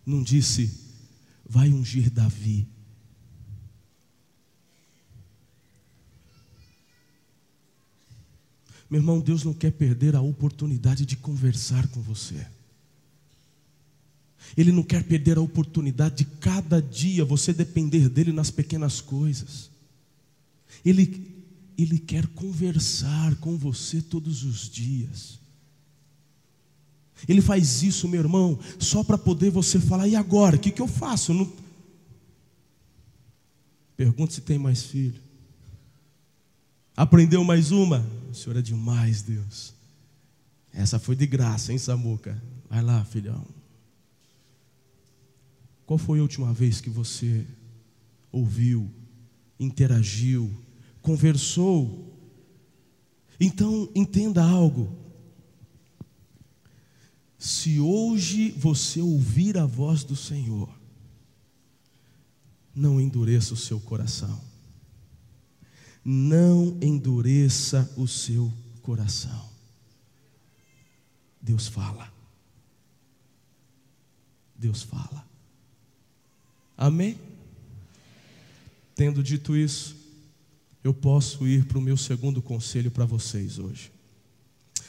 [0.06, 0.72] não disse,
[1.46, 2.77] vai ungir Davi?
[8.90, 12.46] Meu irmão, Deus não quer perder a oportunidade de conversar com você.
[14.56, 19.70] Ele não quer perder a oportunidade de cada dia você depender dele nas pequenas coisas.
[20.86, 21.36] Ele
[21.78, 25.38] ele quer conversar com você todos os dias.
[27.28, 30.56] Ele faz isso, meu irmão, só para poder você falar, e agora?
[30.56, 31.34] O que, que eu faço?
[31.34, 31.52] Não...
[33.96, 35.22] Pergunta se tem mais filho.
[36.96, 38.06] Aprendeu mais uma?
[38.30, 39.74] O Senhor é demais, Deus.
[40.74, 42.42] Essa foi de graça, hein, Samuca?
[42.70, 43.46] Vai lá, filhão.
[45.86, 47.46] Qual foi a última vez que você
[48.32, 48.92] ouviu,
[49.60, 50.52] interagiu,
[51.02, 52.14] conversou?
[53.40, 54.96] Então, entenda algo.
[57.40, 60.70] Se hoje você ouvir a voz do Senhor,
[62.76, 64.47] não endureça o seu coração.
[66.10, 68.50] Não endureça o seu
[68.82, 69.50] coração.
[71.42, 72.10] Deus fala.
[74.56, 75.28] Deus fala.
[76.78, 77.18] Amém?
[78.96, 79.98] Tendo dito isso,
[80.82, 83.92] eu posso ir para o meu segundo conselho para vocês hoje.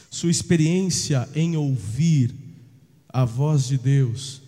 [0.08, 2.32] Sua experiência em ouvir
[3.08, 4.40] a voz de Deus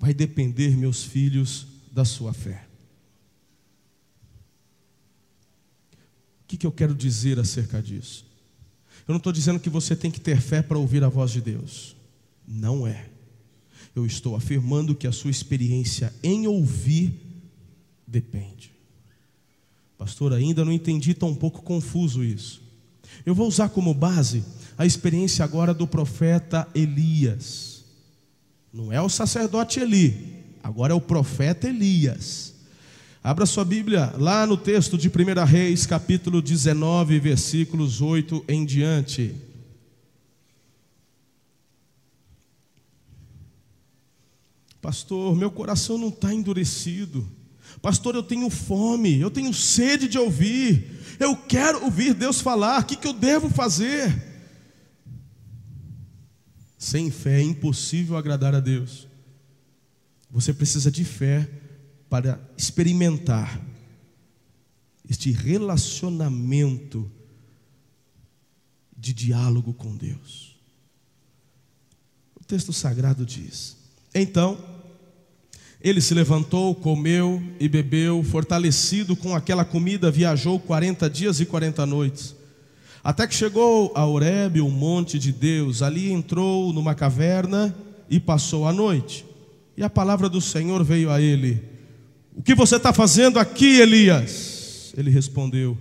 [0.00, 2.67] vai depender, meus filhos, da sua fé.
[6.48, 8.24] Que, que eu quero dizer acerca disso?
[9.06, 11.42] Eu não estou dizendo que você tem que ter fé para ouvir a voz de
[11.42, 11.94] Deus.
[12.46, 13.10] Não é.
[13.94, 17.14] Eu estou afirmando que a sua experiência em ouvir
[18.06, 18.72] depende.
[19.98, 22.62] Pastor, ainda não entendi, um pouco confuso isso.
[23.26, 24.42] Eu vou usar como base
[24.76, 27.84] a experiência agora do profeta Elias.
[28.72, 32.54] Não é o sacerdote Eli, agora é o profeta Elias.
[33.22, 39.34] Abra sua Bíblia lá no texto de 1 Reis, capítulo 19, versículos 8 em diante.
[44.80, 47.28] Pastor, meu coração não está endurecido.
[47.82, 50.98] Pastor, eu tenho fome, eu tenho sede de ouvir.
[51.18, 52.82] Eu quero ouvir Deus falar.
[52.82, 54.26] O que, que eu devo fazer?
[56.78, 59.08] Sem fé é impossível agradar a Deus.
[60.30, 61.48] Você precisa de fé
[62.08, 63.60] para experimentar
[65.08, 67.10] este relacionamento
[68.96, 70.56] de diálogo com Deus.
[72.40, 73.76] O texto sagrado diz:
[74.14, 74.58] Então,
[75.80, 81.86] ele se levantou, comeu e bebeu, fortalecido com aquela comida, viajou 40 dias e 40
[81.86, 82.34] noites.
[83.02, 87.74] Até que chegou a Horebe, o monte de Deus, ali entrou numa caverna
[88.10, 89.24] e passou a noite.
[89.76, 91.62] E a palavra do Senhor veio a ele:
[92.38, 94.94] O que você está fazendo aqui, Elias?
[94.96, 95.76] Ele respondeu: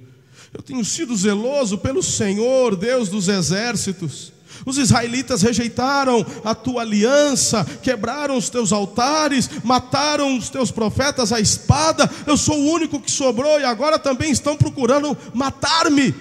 [0.54, 4.34] Eu tenho sido zeloso pelo Senhor, Deus dos exércitos.
[4.66, 11.40] Os israelitas rejeitaram a tua aliança, quebraram os teus altares, mataram os teus profetas à
[11.40, 12.10] espada.
[12.26, 16.14] Eu sou o único que sobrou e agora também estão procurando matar-me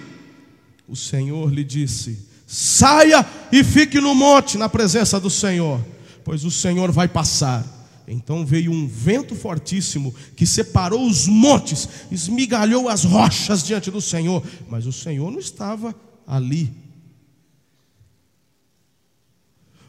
[0.87, 5.83] o Senhor lhe disse: saia e fique no monte, na presença do Senhor,
[6.23, 7.65] pois o Senhor vai passar.
[8.07, 14.41] Então veio um vento fortíssimo que separou os montes, esmigalhou as rochas diante do Senhor,
[14.69, 15.93] mas o Senhor não estava
[16.25, 16.73] ali.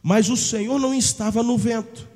[0.03, 2.09] Mas o Senhor não estava no vento.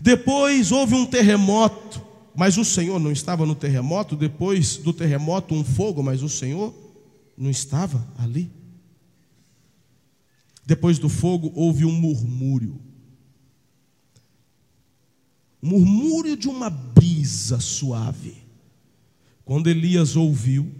[0.00, 2.02] Depois houve um terremoto,
[2.34, 4.14] mas o Senhor não estava no terremoto.
[4.14, 6.74] Depois do terremoto, um fogo, mas o Senhor
[7.36, 8.50] não estava ali.
[10.66, 12.91] Depois do fogo houve um murmúrio.
[15.62, 18.36] Um murmúrio de uma brisa suave.
[19.44, 20.72] Quando Elias ouviu,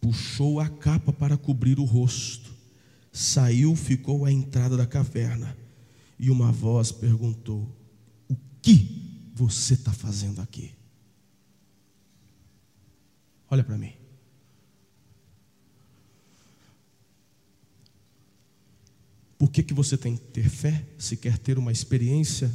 [0.00, 2.52] puxou a capa para cobrir o rosto,
[3.10, 5.56] saiu, ficou à entrada da caverna,
[6.18, 7.68] e uma voz perguntou:
[8.28, 10.72] O que você está fazendo aqui?
[13.50, 13.92] Olha para mim.
[19.38, 22.54] Por que, que você tem que ter fé se quer ter uma experiência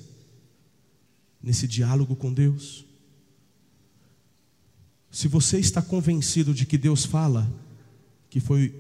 [1.42, 2.86] nesse diálogo com Deus?
[5.12, 7.52] Se você está convencido de que Deus fala,
[8.30, 8.74] que foi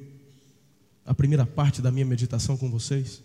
[1.05, 3.21] a primeira parte da minha meditação com vocês,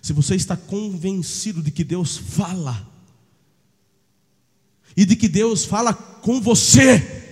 [0.00, 2.88] se você está convencido de que Deus fala,
[4.96, 7.24] e de que Deus fala com você,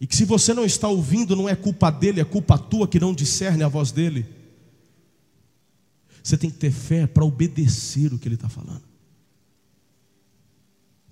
[0.00, 3.00] e que se você não está ouvindo, não é culpa dele, é culpa tua que
[3.00, 4.26] não discerne a voz dele.
[6.22, 8.87] Você tem que ter fé para obedecer o que ele está falando.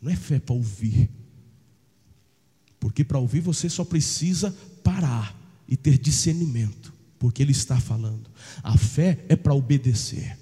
[0.06, 1.10] Não é fé para ouvir.
[2.78, 4.54] Porque para ouvir você só precisa
[4.84, 5.36] parar
[5.68, 8.30] e ter discernimento, porque ele está falando.
[8.62, 10.38] A fé é para obedecer.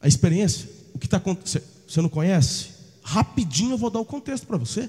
[0.00, 2.68] A experiência, o que está acontecendo, você não conhece?
[3.02, 4.88] Rapidinho eu vou dar o contexto para você.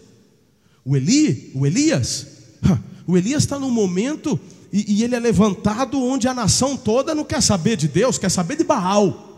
[0.85, 2.25] O Eli, o Elias,
[3.05, 4.39] o Elias está num momento
[4.71, 8.31] e, e ele é levantado onde a nação toda não quer saber de Deus, quer
[8.31, 9.30] saber de Baal.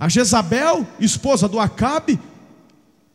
[0.00, 2.18] A Jezabel, esposa do Acabe,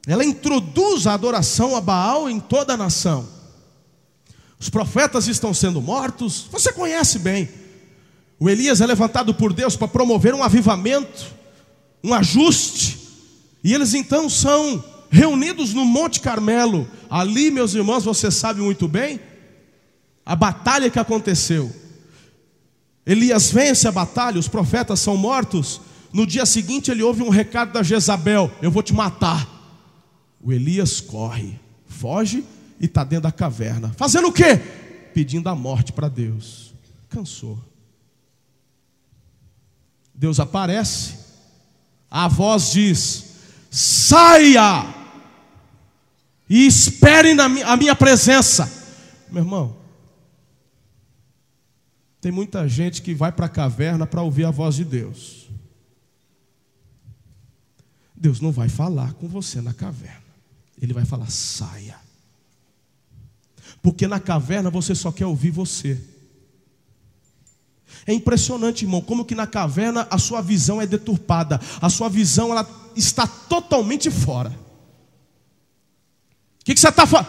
[0.06, 3.28] ela introduz a adoração a Baal em toda a nação.
[4.60, 6.48] Os profetas estão sendo mortos.
[6.52, 7.50] Você conhece bem.
[8.40, 11.26] O Elias é levantado por Deus para promover um avivamento,
[12.04, 13.00] um ajuste.
[13.64, 16.88] E eles então são reunidos no Monte Carmelo.
[17.10, 19.20] Ali, meus irmãos, você sabe muito bem
[20.24, 21.76] a batalha que aconteceu.
[23.08, 25.82] Elias vence a batalha, os profetas são mortos.
[26.16, 29.46] No dia seguinte, ele ouve um recado da Jezabel: Eu vou te matar.
[30.40, 32.42] O Elias corre, foge
[32.80, 33.92] e está dentro da caverna.
[33.98, 34.56] Fazendo o quê?
[35.14, 36.74] Pedindo a morte para Deus.
[37.10, 37.62] Cansou.
[40.14, 41.16] Deus aparece,
[42.10, 43.26] a voz diz:
[43.70, 44.86] saia
[46.50, 48.72] e espere na minha, a minha presença.
[49.30, 49.76] Meu irmão,
[52.22, 55.46] tem muita gente que vai para a caverna para ouvir a voz de Deus.
[58.16, 60.24] Deus não vai falar com você na caverna.
[60.82, 61.98] Ele vai falar: saia.
[63.82, 66.02] Porque na caverna você só quer ouvir você.
[68.06, 72.52] É impressionante, irmão, como que na caverna a sua visão é deturpada, a sua visão
[72.52, 74.50] ela está totalmente fora.
[76.62, 77.26] O que, que você está fa...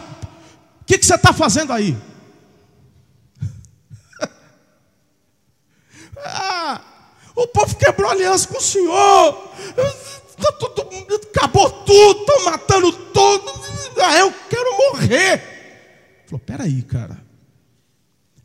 [0.85, 1.97] que, que tá fazendo aí?
[6.25, 6.81] ah,
[7.35, 9.51] o povo quebrou aliança com o Senhor,
[10.37, 13.51] tá tudo, acabou tudo, estão matando tudo,
[14.01, 15.41] ah, eu quero morrer.
[16.27, 17.25] Falou, peraí, cara.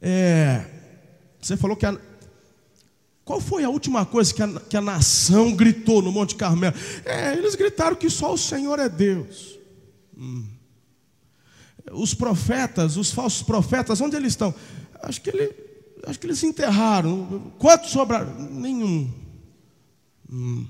[0.01, 0.64] É,
[1.40, 1.97] você falou que a,
[3.24, 6.74] qual foi a última coisa que a, que a nação gritou no Monte Carmelo?
[7.05, 9.59] É, eles gritaram que só o Senhor é Deus.
[10.16, 10.47] Hum.
[11.93, 14.55] Os profetas, os falsos profetas, onde eles estão?
[15.03, 15.53] Acho que, ele,
[16.07, 17.53] acho que eles se enterraram.
[17.59, 18.32] Quantos sobraram?
[18.51, 19.12] Nenhum.
[20.30, 20.66] Hum.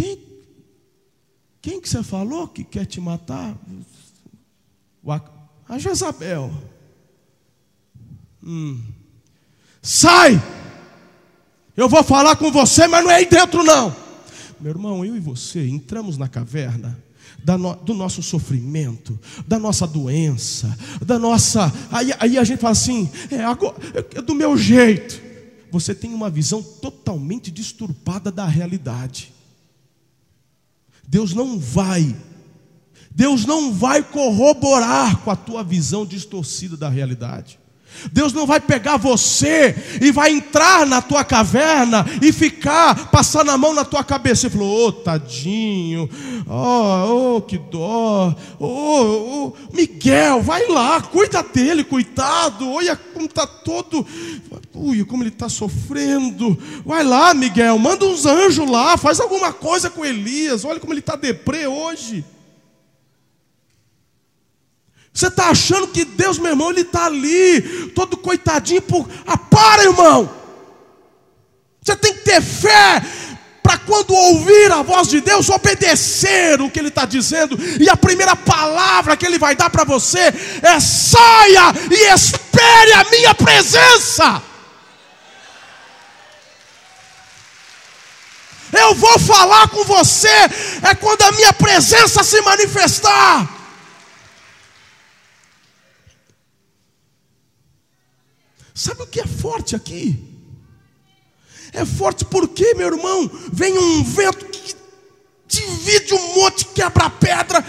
[0.00, 0.18] Quem,
[1.60, 3.54] quem que você falou que quer te matar?
[5.68, 6.50] A Jezabel.
[8.42, 8.82] Hum.
[9.82, 10.42] Sai!
[11.76, 13.94] Eu vou falar com você, mas não é aí dentro, não.
[14.58, 16.98] Meu irmão, eu e você entramos na caverna
[17.84, 21.70] do nosso sofrimento, da nossa doença, da nossa.
[21.92, 23.76] Aí, aí a gente fala assim: é, agora,
[24.14, 25.20] é do meu jeito.
[25.70, 29.39] Você tem uma visão totalmente disturpada da realidade.
[31.10, 32.16] Deus não vai,
[33.10, 37.58] Deus não vai corroborar com a tua visão distorcida da realidade.
[38.12, 43.58] Deus não vai pegar você e vai entrar na tua caverna e ficar passando a
[43.58, 44.46] mão na tua cabeça.
[44.46, 46.08] Ele falou: Ô oh, tadinho,
[46.48, 52.70] oh, oh, que dó, oh, oh, Miguel, vai lá, cuida dele, coitado.
[52.70, 54.06] Olha como está todo,
[54.74, 56.58] ui, como ele está sofrendo.
[56.84, 60.64] Vai lá, Miguel, manda uns anjos lá, faz alguma coisa com Elias.
[60.64, 62.24] Olha como ele está deprê hoje.
[65.12, 68.82] Você está achando que Deus, meu irmão, Ele está ali, todo coitadinho.
[68.82, 69.08] Por...
[69.26, 70.30] Ah, para, irmão.
[71.82, 73.02] Você tem que ter fé
[73.62, 77.58] para quando ouvir a voz de Deus, obedecer o que Ele está dizendo.
[77.80, 80.32] E a primeira palavra que Ele vai dar para você
[80.62, 84.42] é: saia e espere a minha presença.
[88.72, 90.28] Eu vou falar com você,
[90.82, 93.59] é quando a minha presença se manifestar.
[98.80, 100.18] Sabe o que é forte aqui?
[101.70, 104.74] É forte porque, meu irmão, vem um vento que
[105.46, 107.62] divide um monte, quebra a pedra,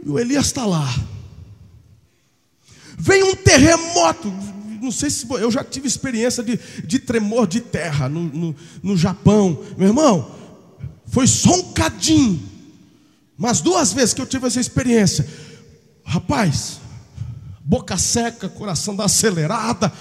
[0.00, 0.88] e o Elias está lá.
[2.96, 4.32] Vem um terremoto,
[4.80, 8.96] não sei se eu já tive experiência de, de tremor de terra no, no, no
[8.96, 10.30] Japão, meu irmão,
[11.06, 12.40] foi só um cadinho,
[13.36, 15.28] mas duas vezes que eu tive essa experiência,
[16.04, 16.78] rapaz,
[17.64, 19.92] boca seca, coração da acelerada,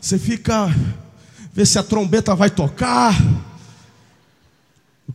[0.00, 0.66] você fica,
[1.52, 3.14] vê se a trombeta vai tocar.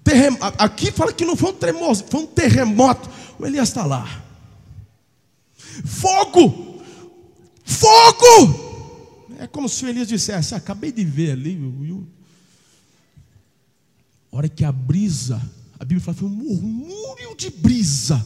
[0.04, 0.38] Terrem...
[0.58, 3.10] Aqui fala que não foi um tremor, foi um terremoto.
[3.40, 4.24] O Elias está lá.
[5.86, 6.82] Fogo!
[7.64, 9.24] Fogo!
[9.40, 11.56] É como se o Elias dissesse: Acabei de ver ali.
[11.56, 12.08] Viu?
[14.32, 15.42] A hora que a brisa,
[15.80, 18.26] a Bíblia fala, foi um murmúrio de brisa.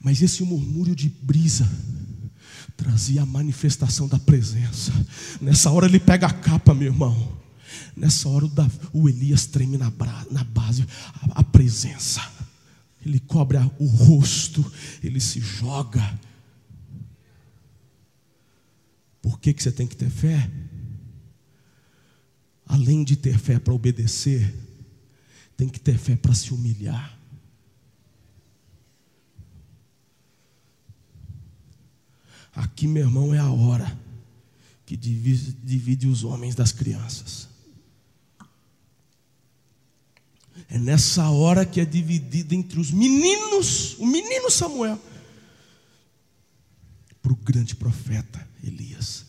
[0.00, 1.68] Mas esse murmúrio de brisa
[2.80, 4.90] trazia a manifestação da presença.
[5.38, 7.38] Nessa hora ele pega a capa, meu irmão.
[7.94, 8.46] Nessa hora
[8.92, 9.92] o, Elias treme na,
[10.30, 12.22] na base, a, a presença.
[13.04, 14.64] Ele cobre o rosto,
[15.04, 16.18] ele se joga.
[19.20, 20.50] Por que, que você tem que ter fé?
[22.64, 24.54] Além de ter fé para obedecer,
[25.54, 27.19] tem que ter fé para se humilhar.
[32.54, 33.98] Aqui, meu irmão, é a hora
[34.84, 37.48] que divide, divide os homens das crianças.
[40.68, 45.00] É nessa hora que é dividida entre os meninos, o menino Samuel,
[47.22, 49.26] para o grande profeta Elias.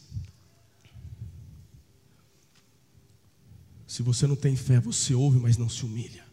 [3.87, 6.25] Se você não tem fé, você ouve, mas não se humilha.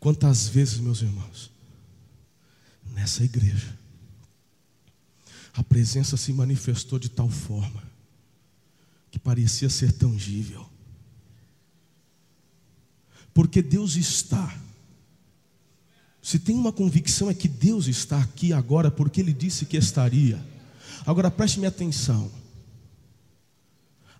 [0.00, 1.50] Quantas vezes, meus irmãos,
[2.92, 3.78] nessa igreja,
[5.58, 7.82] a presença se manifestou de tal forma
[9.10, 10.64] que parecia ser tangível.
[13.34, 14.56] Porque Deus está.
[16.22, 20.40] Se tem uma convicção é que Deus está aqui agora porque Ele disse que estaria.
[21.04, 22.30] Agora preste-me atenção.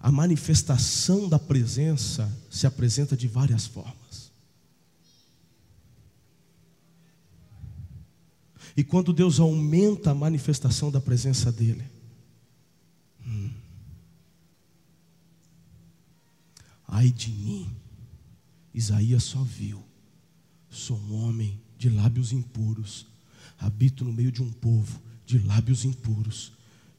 [0.01, 4.28] A manifestação da presença se apresenta de várias formas.
[8.79, 11.83] E quando Deus aumenta a manifestação da presença dEle,
[13.27, 13.51] hum,
[16.87, 17.69] ai de mim,
[18.73, 19.83] Isaías só viu,
[20.71, 23.05] sou um homem de lábios impuros,
[23.59, 26.53] habito no meio de um povo de lábios impuros,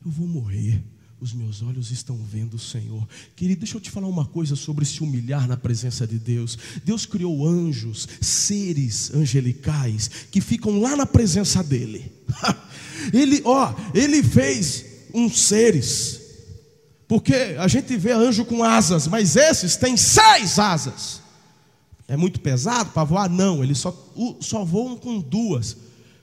[0.06, 0.84] eu vou morrer
[1.22, 3.08] os meus olhos estão vendo o Senhor.
[3.36, 6.58] Querido, deixa eu te falar uma coisa sobre se humilhar na presença de Deus.
[6.86, 12.12] Deus criou anjos, seres angelicais, que ficam lá na presença dEle.
[13.14, 16.22] Ele, ó, Ele fez uns seres,
[17.08, 21.22] porque a gente vê anjo com asas, mas esses têm seis asas.
[22.08, 23.30] É muito pesado para voar?
[23.30, 23.96] Não, eles só,
[24.40, 25.78] só voam com duas.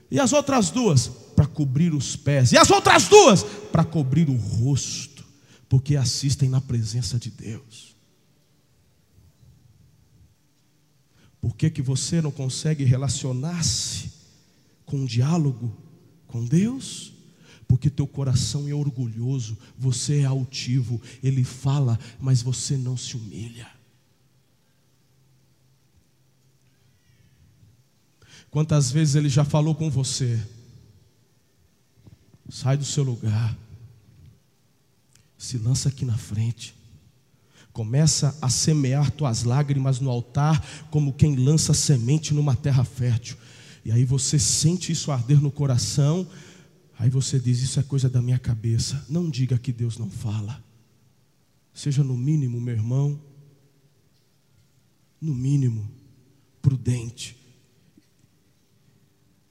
[0.09, 1.11] E as outras duas?
[1.37, 5.23] Para cobrir os pés, e as outras duas para cobrir o rosto,
[5.69, 7.95] porque assistem na presença de Deus.
[11.39, 14.11] Por que, que você não consegue relacionar-se
[14.83, 15.77] com um diálogo
[16.25, 17.13] com Deus?
[17.67, 23.69] Porque teu coração é orgulhoso, você é altivo, ele fala, mas você não se humilha.
[28.49, 30.56] Quantas vezes ele já falou com você?
[32.49, 33.57] Sai do seu lugar.
[35.37, 36.75] Se lança aqui na frente.
[37.71, 43.37] Começa a semear tuas lágrimas no altar, como quem lança semente numa terra fértil.
[43.85, 46.27] E aí você sente isso arder no coração.
[46.97, 49.05] Aí você diz: Isso é coisa da minha cabeça.
[49.07, 50.63] Não diga que Deus não fala.
[51.73, 53.21] Seja no mínimo, meu irmão,
[55.21, 55.87] no mínimo,
[56.61, 57.36] prudente.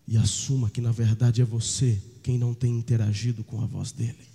[0.07, 4.27] E assuma que na verdade é você quem não tem interagido com a voz dele.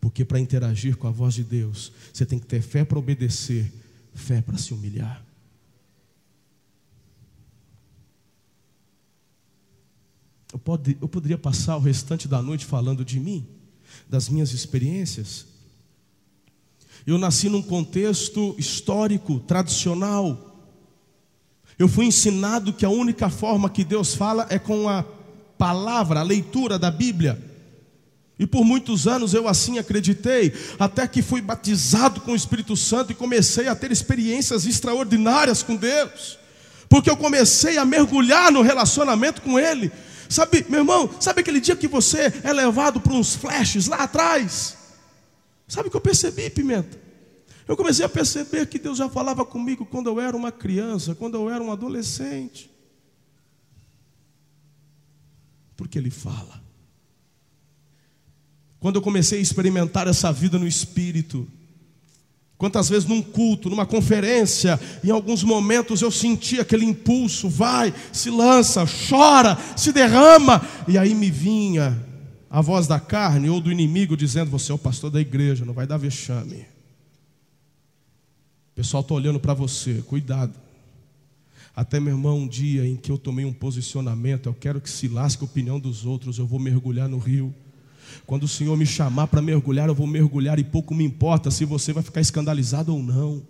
[0.00, 3.70] Porque para interagir com a voz de Deus, você tem que ter fé para obedecer,
[4.14, 5.24] fé para se humilhar.
[10.52, 13.46] Eu, pode, eu poderia passar o restante da noite falando de mim,
[14.08, 15.46] das minhas experiências.
[17.06, 20.49] Eu nasci num contexto histórico, tradicional.
[21.80, 25.02] Eu fui ensinado que a única forma que Deus fala é com a
[25.56, 27.42] palavra, a leitura da Bíblia.
[28.38, 33.12] E por muitos anos eu assim acreditei, até que fui batizado com o Espírito Santo
[33.12, 36.38] e comecei a ter experiências extraordinárias com Deus,
[36.86, 39.90] porque eu comecei a mergulhar no relacionamento com Ele.
[40.28, 44.76] Sabe, meu irmão, sabe aquele dia que você é levado por uns flashes lá atrás?
[45.66, 47.09] Sabe o que eu percebi, Pimenta?
[47.70, 51.36] Eu comecei a perceber que Deus já falava comigo quando eu era uma criança, quando
[51.36, 52.68] eu era um adolescente.
[55.76, 56.60] Porque Ele fala.
[58.80, 61.46] Quando eu comecei a experimentar essa vida no Espírito,
[62.58, 68.28] Quantas vezes num culto, numa conferência, em alguns momentos eu senti aquele impulso, vai, se
[68.28, 71.98] lança, chora, se derrama, e aí me vinha
[72.50, 75.72] a voz da carne ou do inimigo dizendo: Você é o pastor da igreja, não
[75.72, 76.66] vai dar vexame.
[78.80, 80.54] Pessoal está olhando para você, cuidado.
[81.76, 85.06] Até meu irmão, um dia em que eu tomei um posicionamento, eu quero que se
[85.06, 87.54] lasque a opinião dos outros, eu vou mergulhar no rio.
[88.24, 91.66] Quando o Senhor me chamar para mergulhar, eu vou mergulhar e pouco me importa se
[91.66, 93.42] você vai ficar escandalizado ou não.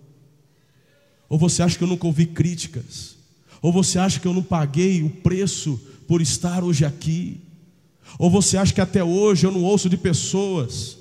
[1.29, 3.15] Ou você acha que eu nunca ouvi críticas?
[3.61, 5.79] Ou você acha que eu não paguei o preço
[6.09, 7.39] por estar hoje aqui?
[8.19, 10.97] Ou você acha que até hoje eu não ouço de pessoas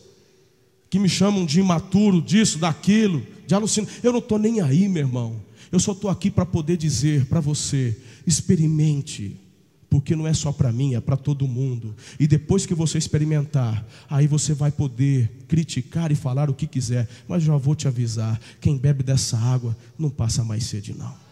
[0.91, 4.01] que me chamam de imaturo, disso, daquilo, de alucinante?
[4.03, 5.41] Eu não estou nem aí, meu irmão.
[5.71, 9.37] Eu só estou aqui para poder dizer para você: experimente,
[9.89, 11.95] porque não é só para mim, é para todo mundo.
[12.19, 17.09] E depois que você experimentar, aí você vai poder criticar e falar o que quiser,
[17.29, 21.30] mas já vou te avisar: quem bebe dessa água não passa mais sede, não.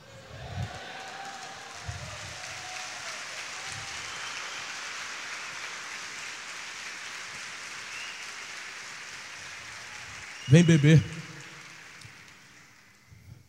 [10.49, 11.03] Vem beber.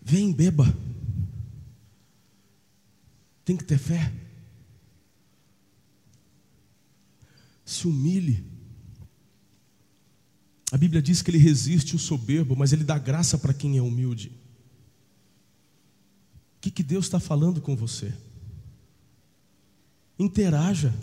[0.01, 0.65] Vem, beba.
[3.45, 4.11] Tem que ter fé.
[7.63, 8.43] Se humilhe.
[10.71, 13.81] A Bíblia diz que ele resiste o soberbo, mas ele dá graça para quem é
[13.81, 14.31] humilde.
[16.57, 18.13] O que, que Deus está falando com você?
[20.19, 20.93] Interaja.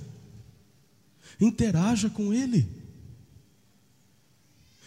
[1.40, 2.68] Interaja com Ele.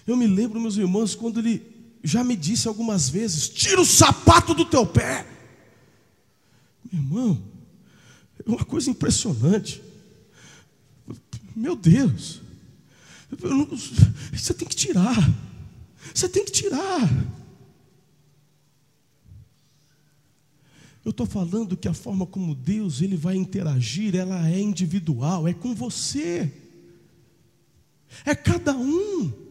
[0.09, 1.61] Eu me lembro, meus irmãos, quando Ele
[2.03, 5.23] já me disse algumas vezes: tira o sapato do teu pé.
[6.91, 7.43] Meu irmão,
[8.43, 9.83] é uma coisa impressionante.
[11.55, 12.41] Meu Deus,
[13.39, 13.67] não,
[14.33, 15.15] você tem que tirar.
[16.11, 17.07] Você tem que tirar.
[21.05, 25.53] Eu estou falando que a forma como Deus ele vai interagir, ela é individual, é
[25.53, 26.51] com você,
[28.25, 29.48] é cada um.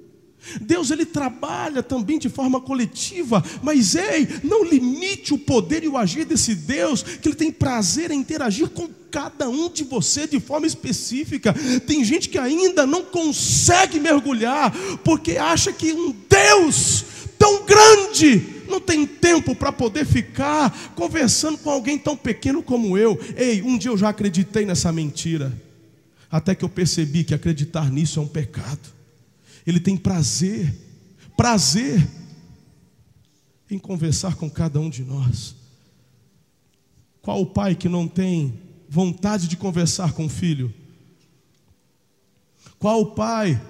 [0.61, 5.97] Deus ele trabalha também de forma coletiva, mas ei, não limite o poder e o
[5.97, 10.39] agir desse Deus, que ele tem prazer em interagir com cada um de você de
[10.39, 11.55] forma específica.
[11.87, 14.73] Tem gente que ainda não consegue mergulhar,
[15.05, 17.05] porque acha que um Deus
[17.39, 23.19] tão grande não tem tempo para poder ficar conversando com alguém tão pequeno como eu.
[23.37, 25.53] Ei, um dia eu já acreditei nessa mentira,
[26.31, 28.98] até que eu percebi que acreditar nisso é um pecado.
[29.69, 30.75] Ele tem prazer,
[31.37, 32.09] prazer
[33.71, 35.55] em conversar com cada um de nós.
[37.21, 38.59] Qual o pai que não tem
[38.89, 40.73] vontade de conversar com o filho?
[42.79, 43.61] Qual o pai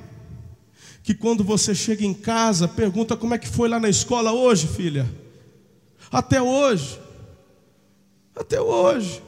[1.03, 4.69] que quando você chega em casa, pergunta como é que foi lá na escola hoje,
[4.69, 5.05] filha?
[6.13, 6.97] Até hoje.
[8.37, 9.21] Até hoje.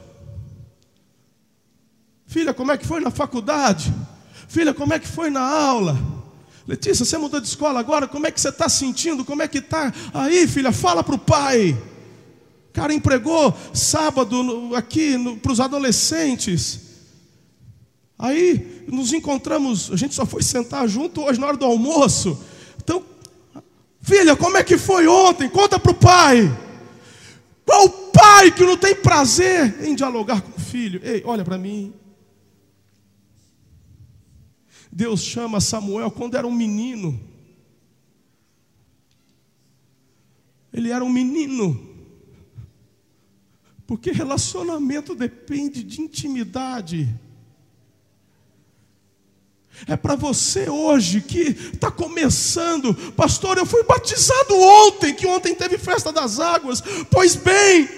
[2.25, 3.93] Filha, como é que foi na faculdade?
[4.47, 6.20] Filha, como é que foi na aula?
[6.71, 9.25] Letícia, você mudou de escola agora, como é que você está sentindo?
[9.25, 9.93] Como é que está?
[10.13, 11.77] Aí, filha, fala para o pai.
[12.71, 16.79] Cara, empregou sábado aqui para os adolescentes.
[18.17, 22.41] Aí nos encontramos, a gente só foi sentar junto hoje na hora do almoço.
[22.81, 23.03] Então,
[23.99, 25.49] filha, como é que foi ontem?
[25.49, 26.57] Conta para o pai.
[27.65, 31.01] Qual pai que não tem prazer em dialogar com o filho?
[31.03, 31.93] Ei, olha para mim.
[34.91, 37.19] Deus chama Samuel quando era um menino.
[40.73, 41.89] Ele era um menino.
[43.87, 47.13] Porque relacionamento depende de intimidade.
[49.87, 51.41] É para você hoje que
[51.73, 53.57] está começando, pastor.
[53.57, 56.81] Eu fui batizado ontem, que ontem teve festa das águas.
[57.09, 57.89] Pois bem,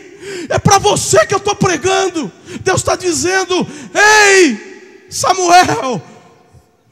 [0.49, 2.31] é para você que eu estou pregando.
[2.61, 3.55] Deus está dizendo:
[3.93, 6.01] Ei, Samuel,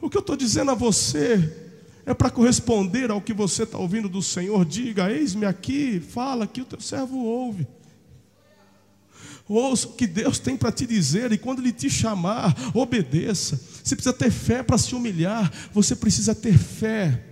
[0.02, 1.70] o que eu estou dizendo a você
[2.04, 4.64] é para corresponder ao que você está ouvindo do Senhor.
[4.64, 7.66] Diga: Eis-me aqui, fala que o teu servo ouve.
[9.48, 13.60] Ouça o que Deus tem para te dizer, e quando Ele te chamar, obedeça.
[13.82, 17.22] Você precisa ter fé para se humilhar, você precisa ter fé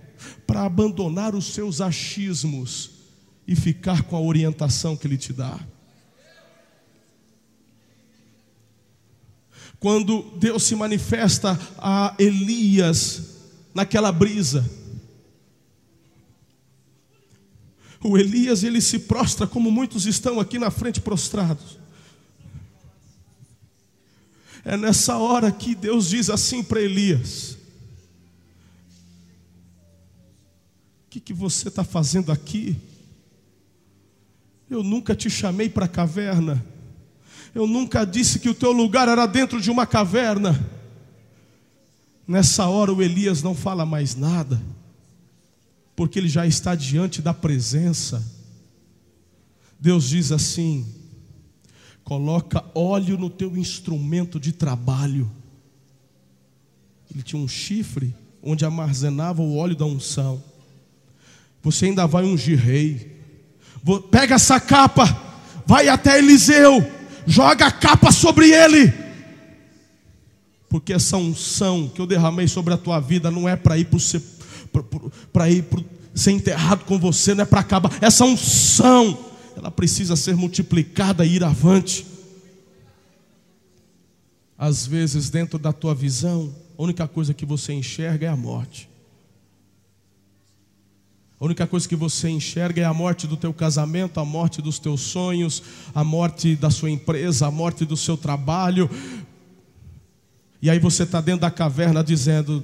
[0.45, 2.91] para abandonar os seus achismos
[3.47, 5.59] e ficar com a orientação que Ele te dá.
[9.81, 13.23] Quando Deus se manifesta a Elias
[13.73, 14.63] naquela brisa,
[17.99, 21.79] o Elias ele se prostra como muitos estão aqui na frente prostrados.
[24.63, 27.57] É nessa hora que Deus diz assim para Elias:
[31.07, 32.77] O que, que você está fazendo aqui?
[34.69, 36.63] Eu nunca te chamei para a caverna.
[37.53, 40.59] Eu nunca disse que o teu lugar era dentro de uma caverna.
[42.27, 44.61] Nessa hora o Elias não fala mais nada,
[45.95, 48.25] porque ele já está diante da presença.
[49.79, 50.85] Deus diz assim:
[52.03, 55.29] Coloca óleo no teu instrumento de trabalho.
[57.13, 60.41] Ele tinha um chifre onde armazenava o óleo da unção.
[61.61, 63.19] Você ainda vai ungir rei.
[64.09, 65.05] Pega essa capa,
[65.65, 66.81] vai até Eliseu,
[67.25, 68.93] joga a capa sobre ele.
[70.69, 73.87] Porque essa unção que eu derramei sobre a tua vida não é para ir
[75.33, 75.65] para ir
[76.13, 77.91] ser enterrado com você, não é para acabar.
[78.01, 79.17] Essa unção
[79.55, 82.05] ela precisa ser multiplicada e ir avante.
[84.57, 88.90] Às vezes, dentro da tua visão, a única coisa que você enxerga é a morte.
[91.41, 94.77] A única coisa que você enxerga é a morte do teu casamento, a morte dos
[94.77, 95.63] teus sonhos,
[95.95, 98.87] a morte da sua empresa, a morte do seu trabalho.
[100.61, 102.63] E aí você está dentro da caverna dizendo: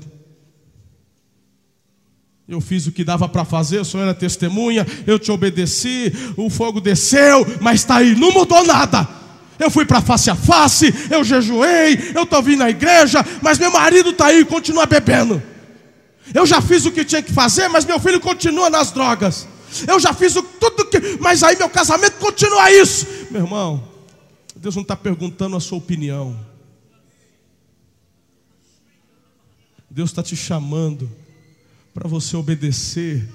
[2.48, 6.48] Eu fiz o que dava para fazer, o Senhor era testemunha, eu te obedeci, o
[6.48, 9.10] fogo desceu, mas está aí, não mudou nada.
[9.58, 13.72] Eu fui para face a face, eu jejuei, eu estou vindo na igreja, mas meu
[13.72, 15.42] marido está aí e continua bebendo.
[16.34, 19.48] Eu já fiz o que tinha que fazer, mas meu filho continua nas drogas.
[19.88, 21.00] Eu já fiz o, tudo que.
[21.20, 23.06] Mas aí meu casamento continua isso.
[23.30, 23.84] Meu irmão,
[24.56, 26.38] Deus não está perguntando a sua opinião.
[29.90, 31.10] Deus está te chamando
[31.94, 33.28] para você obedecer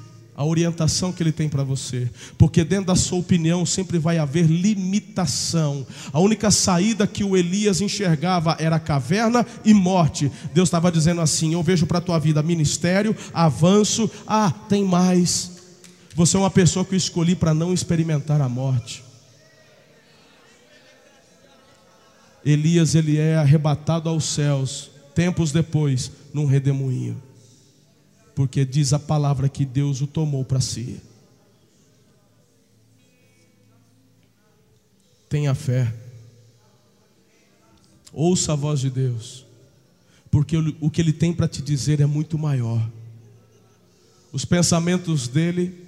[0.43, 4.45] a orientação que Ele tem para você, porque dentro da sua opinião sempre vai haver
[4.45, 5.87] limitação.
[6.13, 10.31] A única saída que o Elias enxergava era caverna e morte.
[10.53, 15.53] Deus estava dizendo assim: Eu vejo para a tua vida ministério, avanço, ah, tem mais.
[16.17, 19.05] Você é uma pessoa que eu escolhi para não experimentar a morte.
[22.45, 27.23] Elias ele é arrebatado aos céus tempos depois num redemoinho
[28.35, 31.01] porque diz a palavra que Deus o tomou para si.
[35.29, 35.95] Tenha fé.
[38.13, 39.47] Ouça a voz de Deus,
[40.31, 42.87] porque o que Ele tem para te dizer é muito maior.
[44.31, 45.87] Os pensamentos dele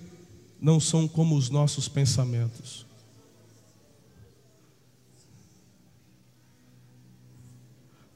[0.61, 2.87] não são como os nossos pensamentos.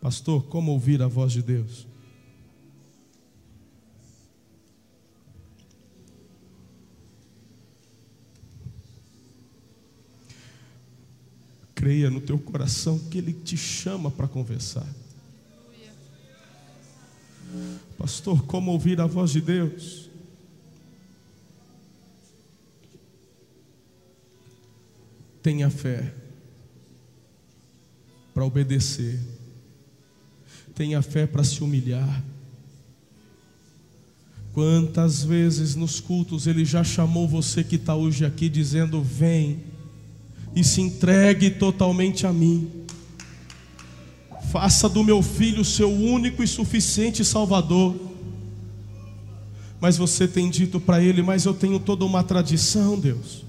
[0.01, 1.88] Pastor, como ouvir a voz de Deus?
[11.79, 14.87] Creia no teu coração que Ele te chama para conversar.
[17.97, 20.11] Pastor, como ouvir a voz de Deus?
[25.41, 26.13] Tenha fé
[28.35, 29.21] para obedecer,
[30.75, 32.25] tenha fé para se humilhar.
[34.53, 39.78] Quantas vezes nos cultos Ele já chamou você que está hoje aqui, dizendo: Vem
[40.59, 42.69] e se entregue totalmente a mim.
[44.51, 47.95] Faça do meu filho seu único e suficiente Salvador.
[49.81, 53.45] Mas você tem dito para ele: Mas eu tenho toda uma tradição, Deus.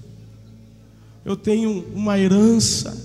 [1.24, 2.96] Eu tenho uma herança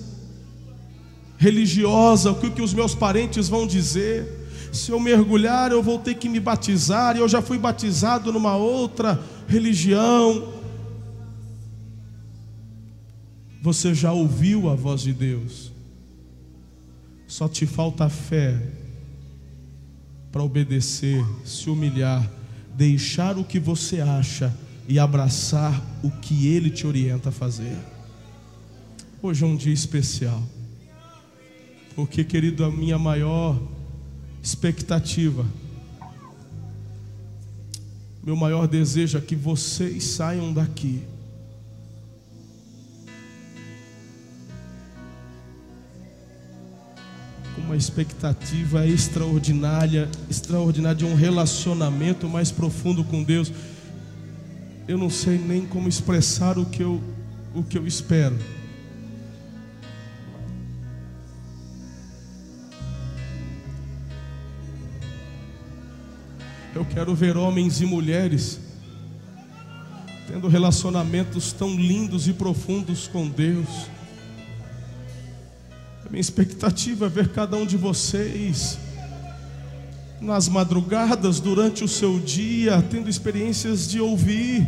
[1.38, 4.48] religiosa, o que os meus parentes vão dizer.
[4.72, 7.16] Se eu mergulhar, eu vou ter que me batizar.
[7.16, 10.55] E eu já fui batizado numa outra religião.
[13.66, 15.72] Você já ouviu a voz de Deus,
[17.26, 18.62] só te falta fé
[20.32, 22.32] para obedecer, se humilhar,
[22.76, 24.56] deixar o que você acha
[24.88, 27.76] e abraçar o que Ele te orienta a fazer.
[29.20, 30.44] Hoje é um dia especial,
[31.96, 33.60] porque, querido, a minha maior
[34.44, 35.44] expectativa,
[38.24, 41.02] meu maior desejo é que vocês saiam daqui
[47.66, 53.52] uma expectativa extraordinária, extraordinária de um relacionamento mais profundo com Deus.
[54.88, 57.02] Eu não sei nem como expressar o que eu,
[57.56, 58.38] o que eu espero.
[66.76, 68.60] Eu quero ver homens e mulheres
[70.28, 73.68] tendo relacionamentos tão lindos e profundos com Deus
[76.16, 78.80] minha expectativa é ver cada um de vocês
[80.22, 84.66] nas madrugadas, durante o seu dia, tendo experiências de ouvir.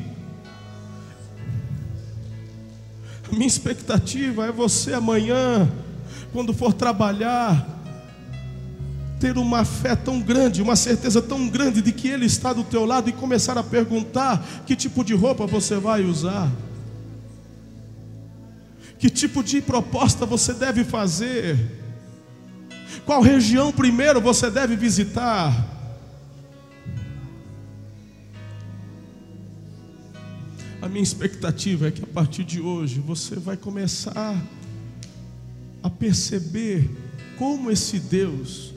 [3.31, 5.71] A minha expectativa é você amanhã,
[6.33, 7.65] quando for trabalhar,
[9.17, 12.83] ter uma fé tão grande, uma certeza tão grande de que Ele está do teu
[12.83, 16.51] lado e começar a perguntar que tipo de roupa você vai usar.
[18.99, 21.57] Que tipo de proposta você deve fazer?
[23.05, 25.75] Qual região primeiro você deve visitar?
[30.81, 34.35] A minha expectativa é que a partir de hoje você vai começar
[35.83, 36.89] a perceber
[37.37, 38.73] como esse Deus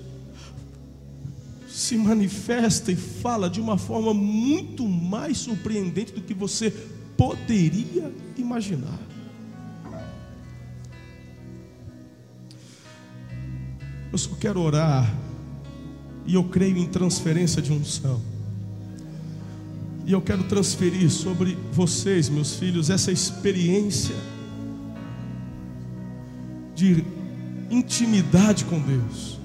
[1.69, 6.71] se manifesta e fala de uma forma muito mais surpreendente do que você
[7.17, 9.10] poderia imaginar.
[14.13, 15.13] Eu só quero orar.
[16.27, 18.21] E eu creio em transferência de unção.
[20.07, 24.15] E eu quero transferir sobre vocês, meus filhos, essa experiência
[26.75, 27.05] de
[27.71, 29.39] intimidade com Deus.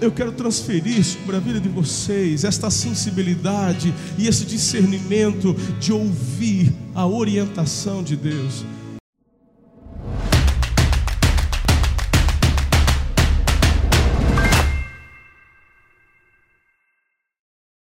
[0.00, 6.72] eu quero transferir sobre a vida de vocês esta sensibilidade e esse discernimento de ouvir
[6.94, 8.64] a orientação de Deus.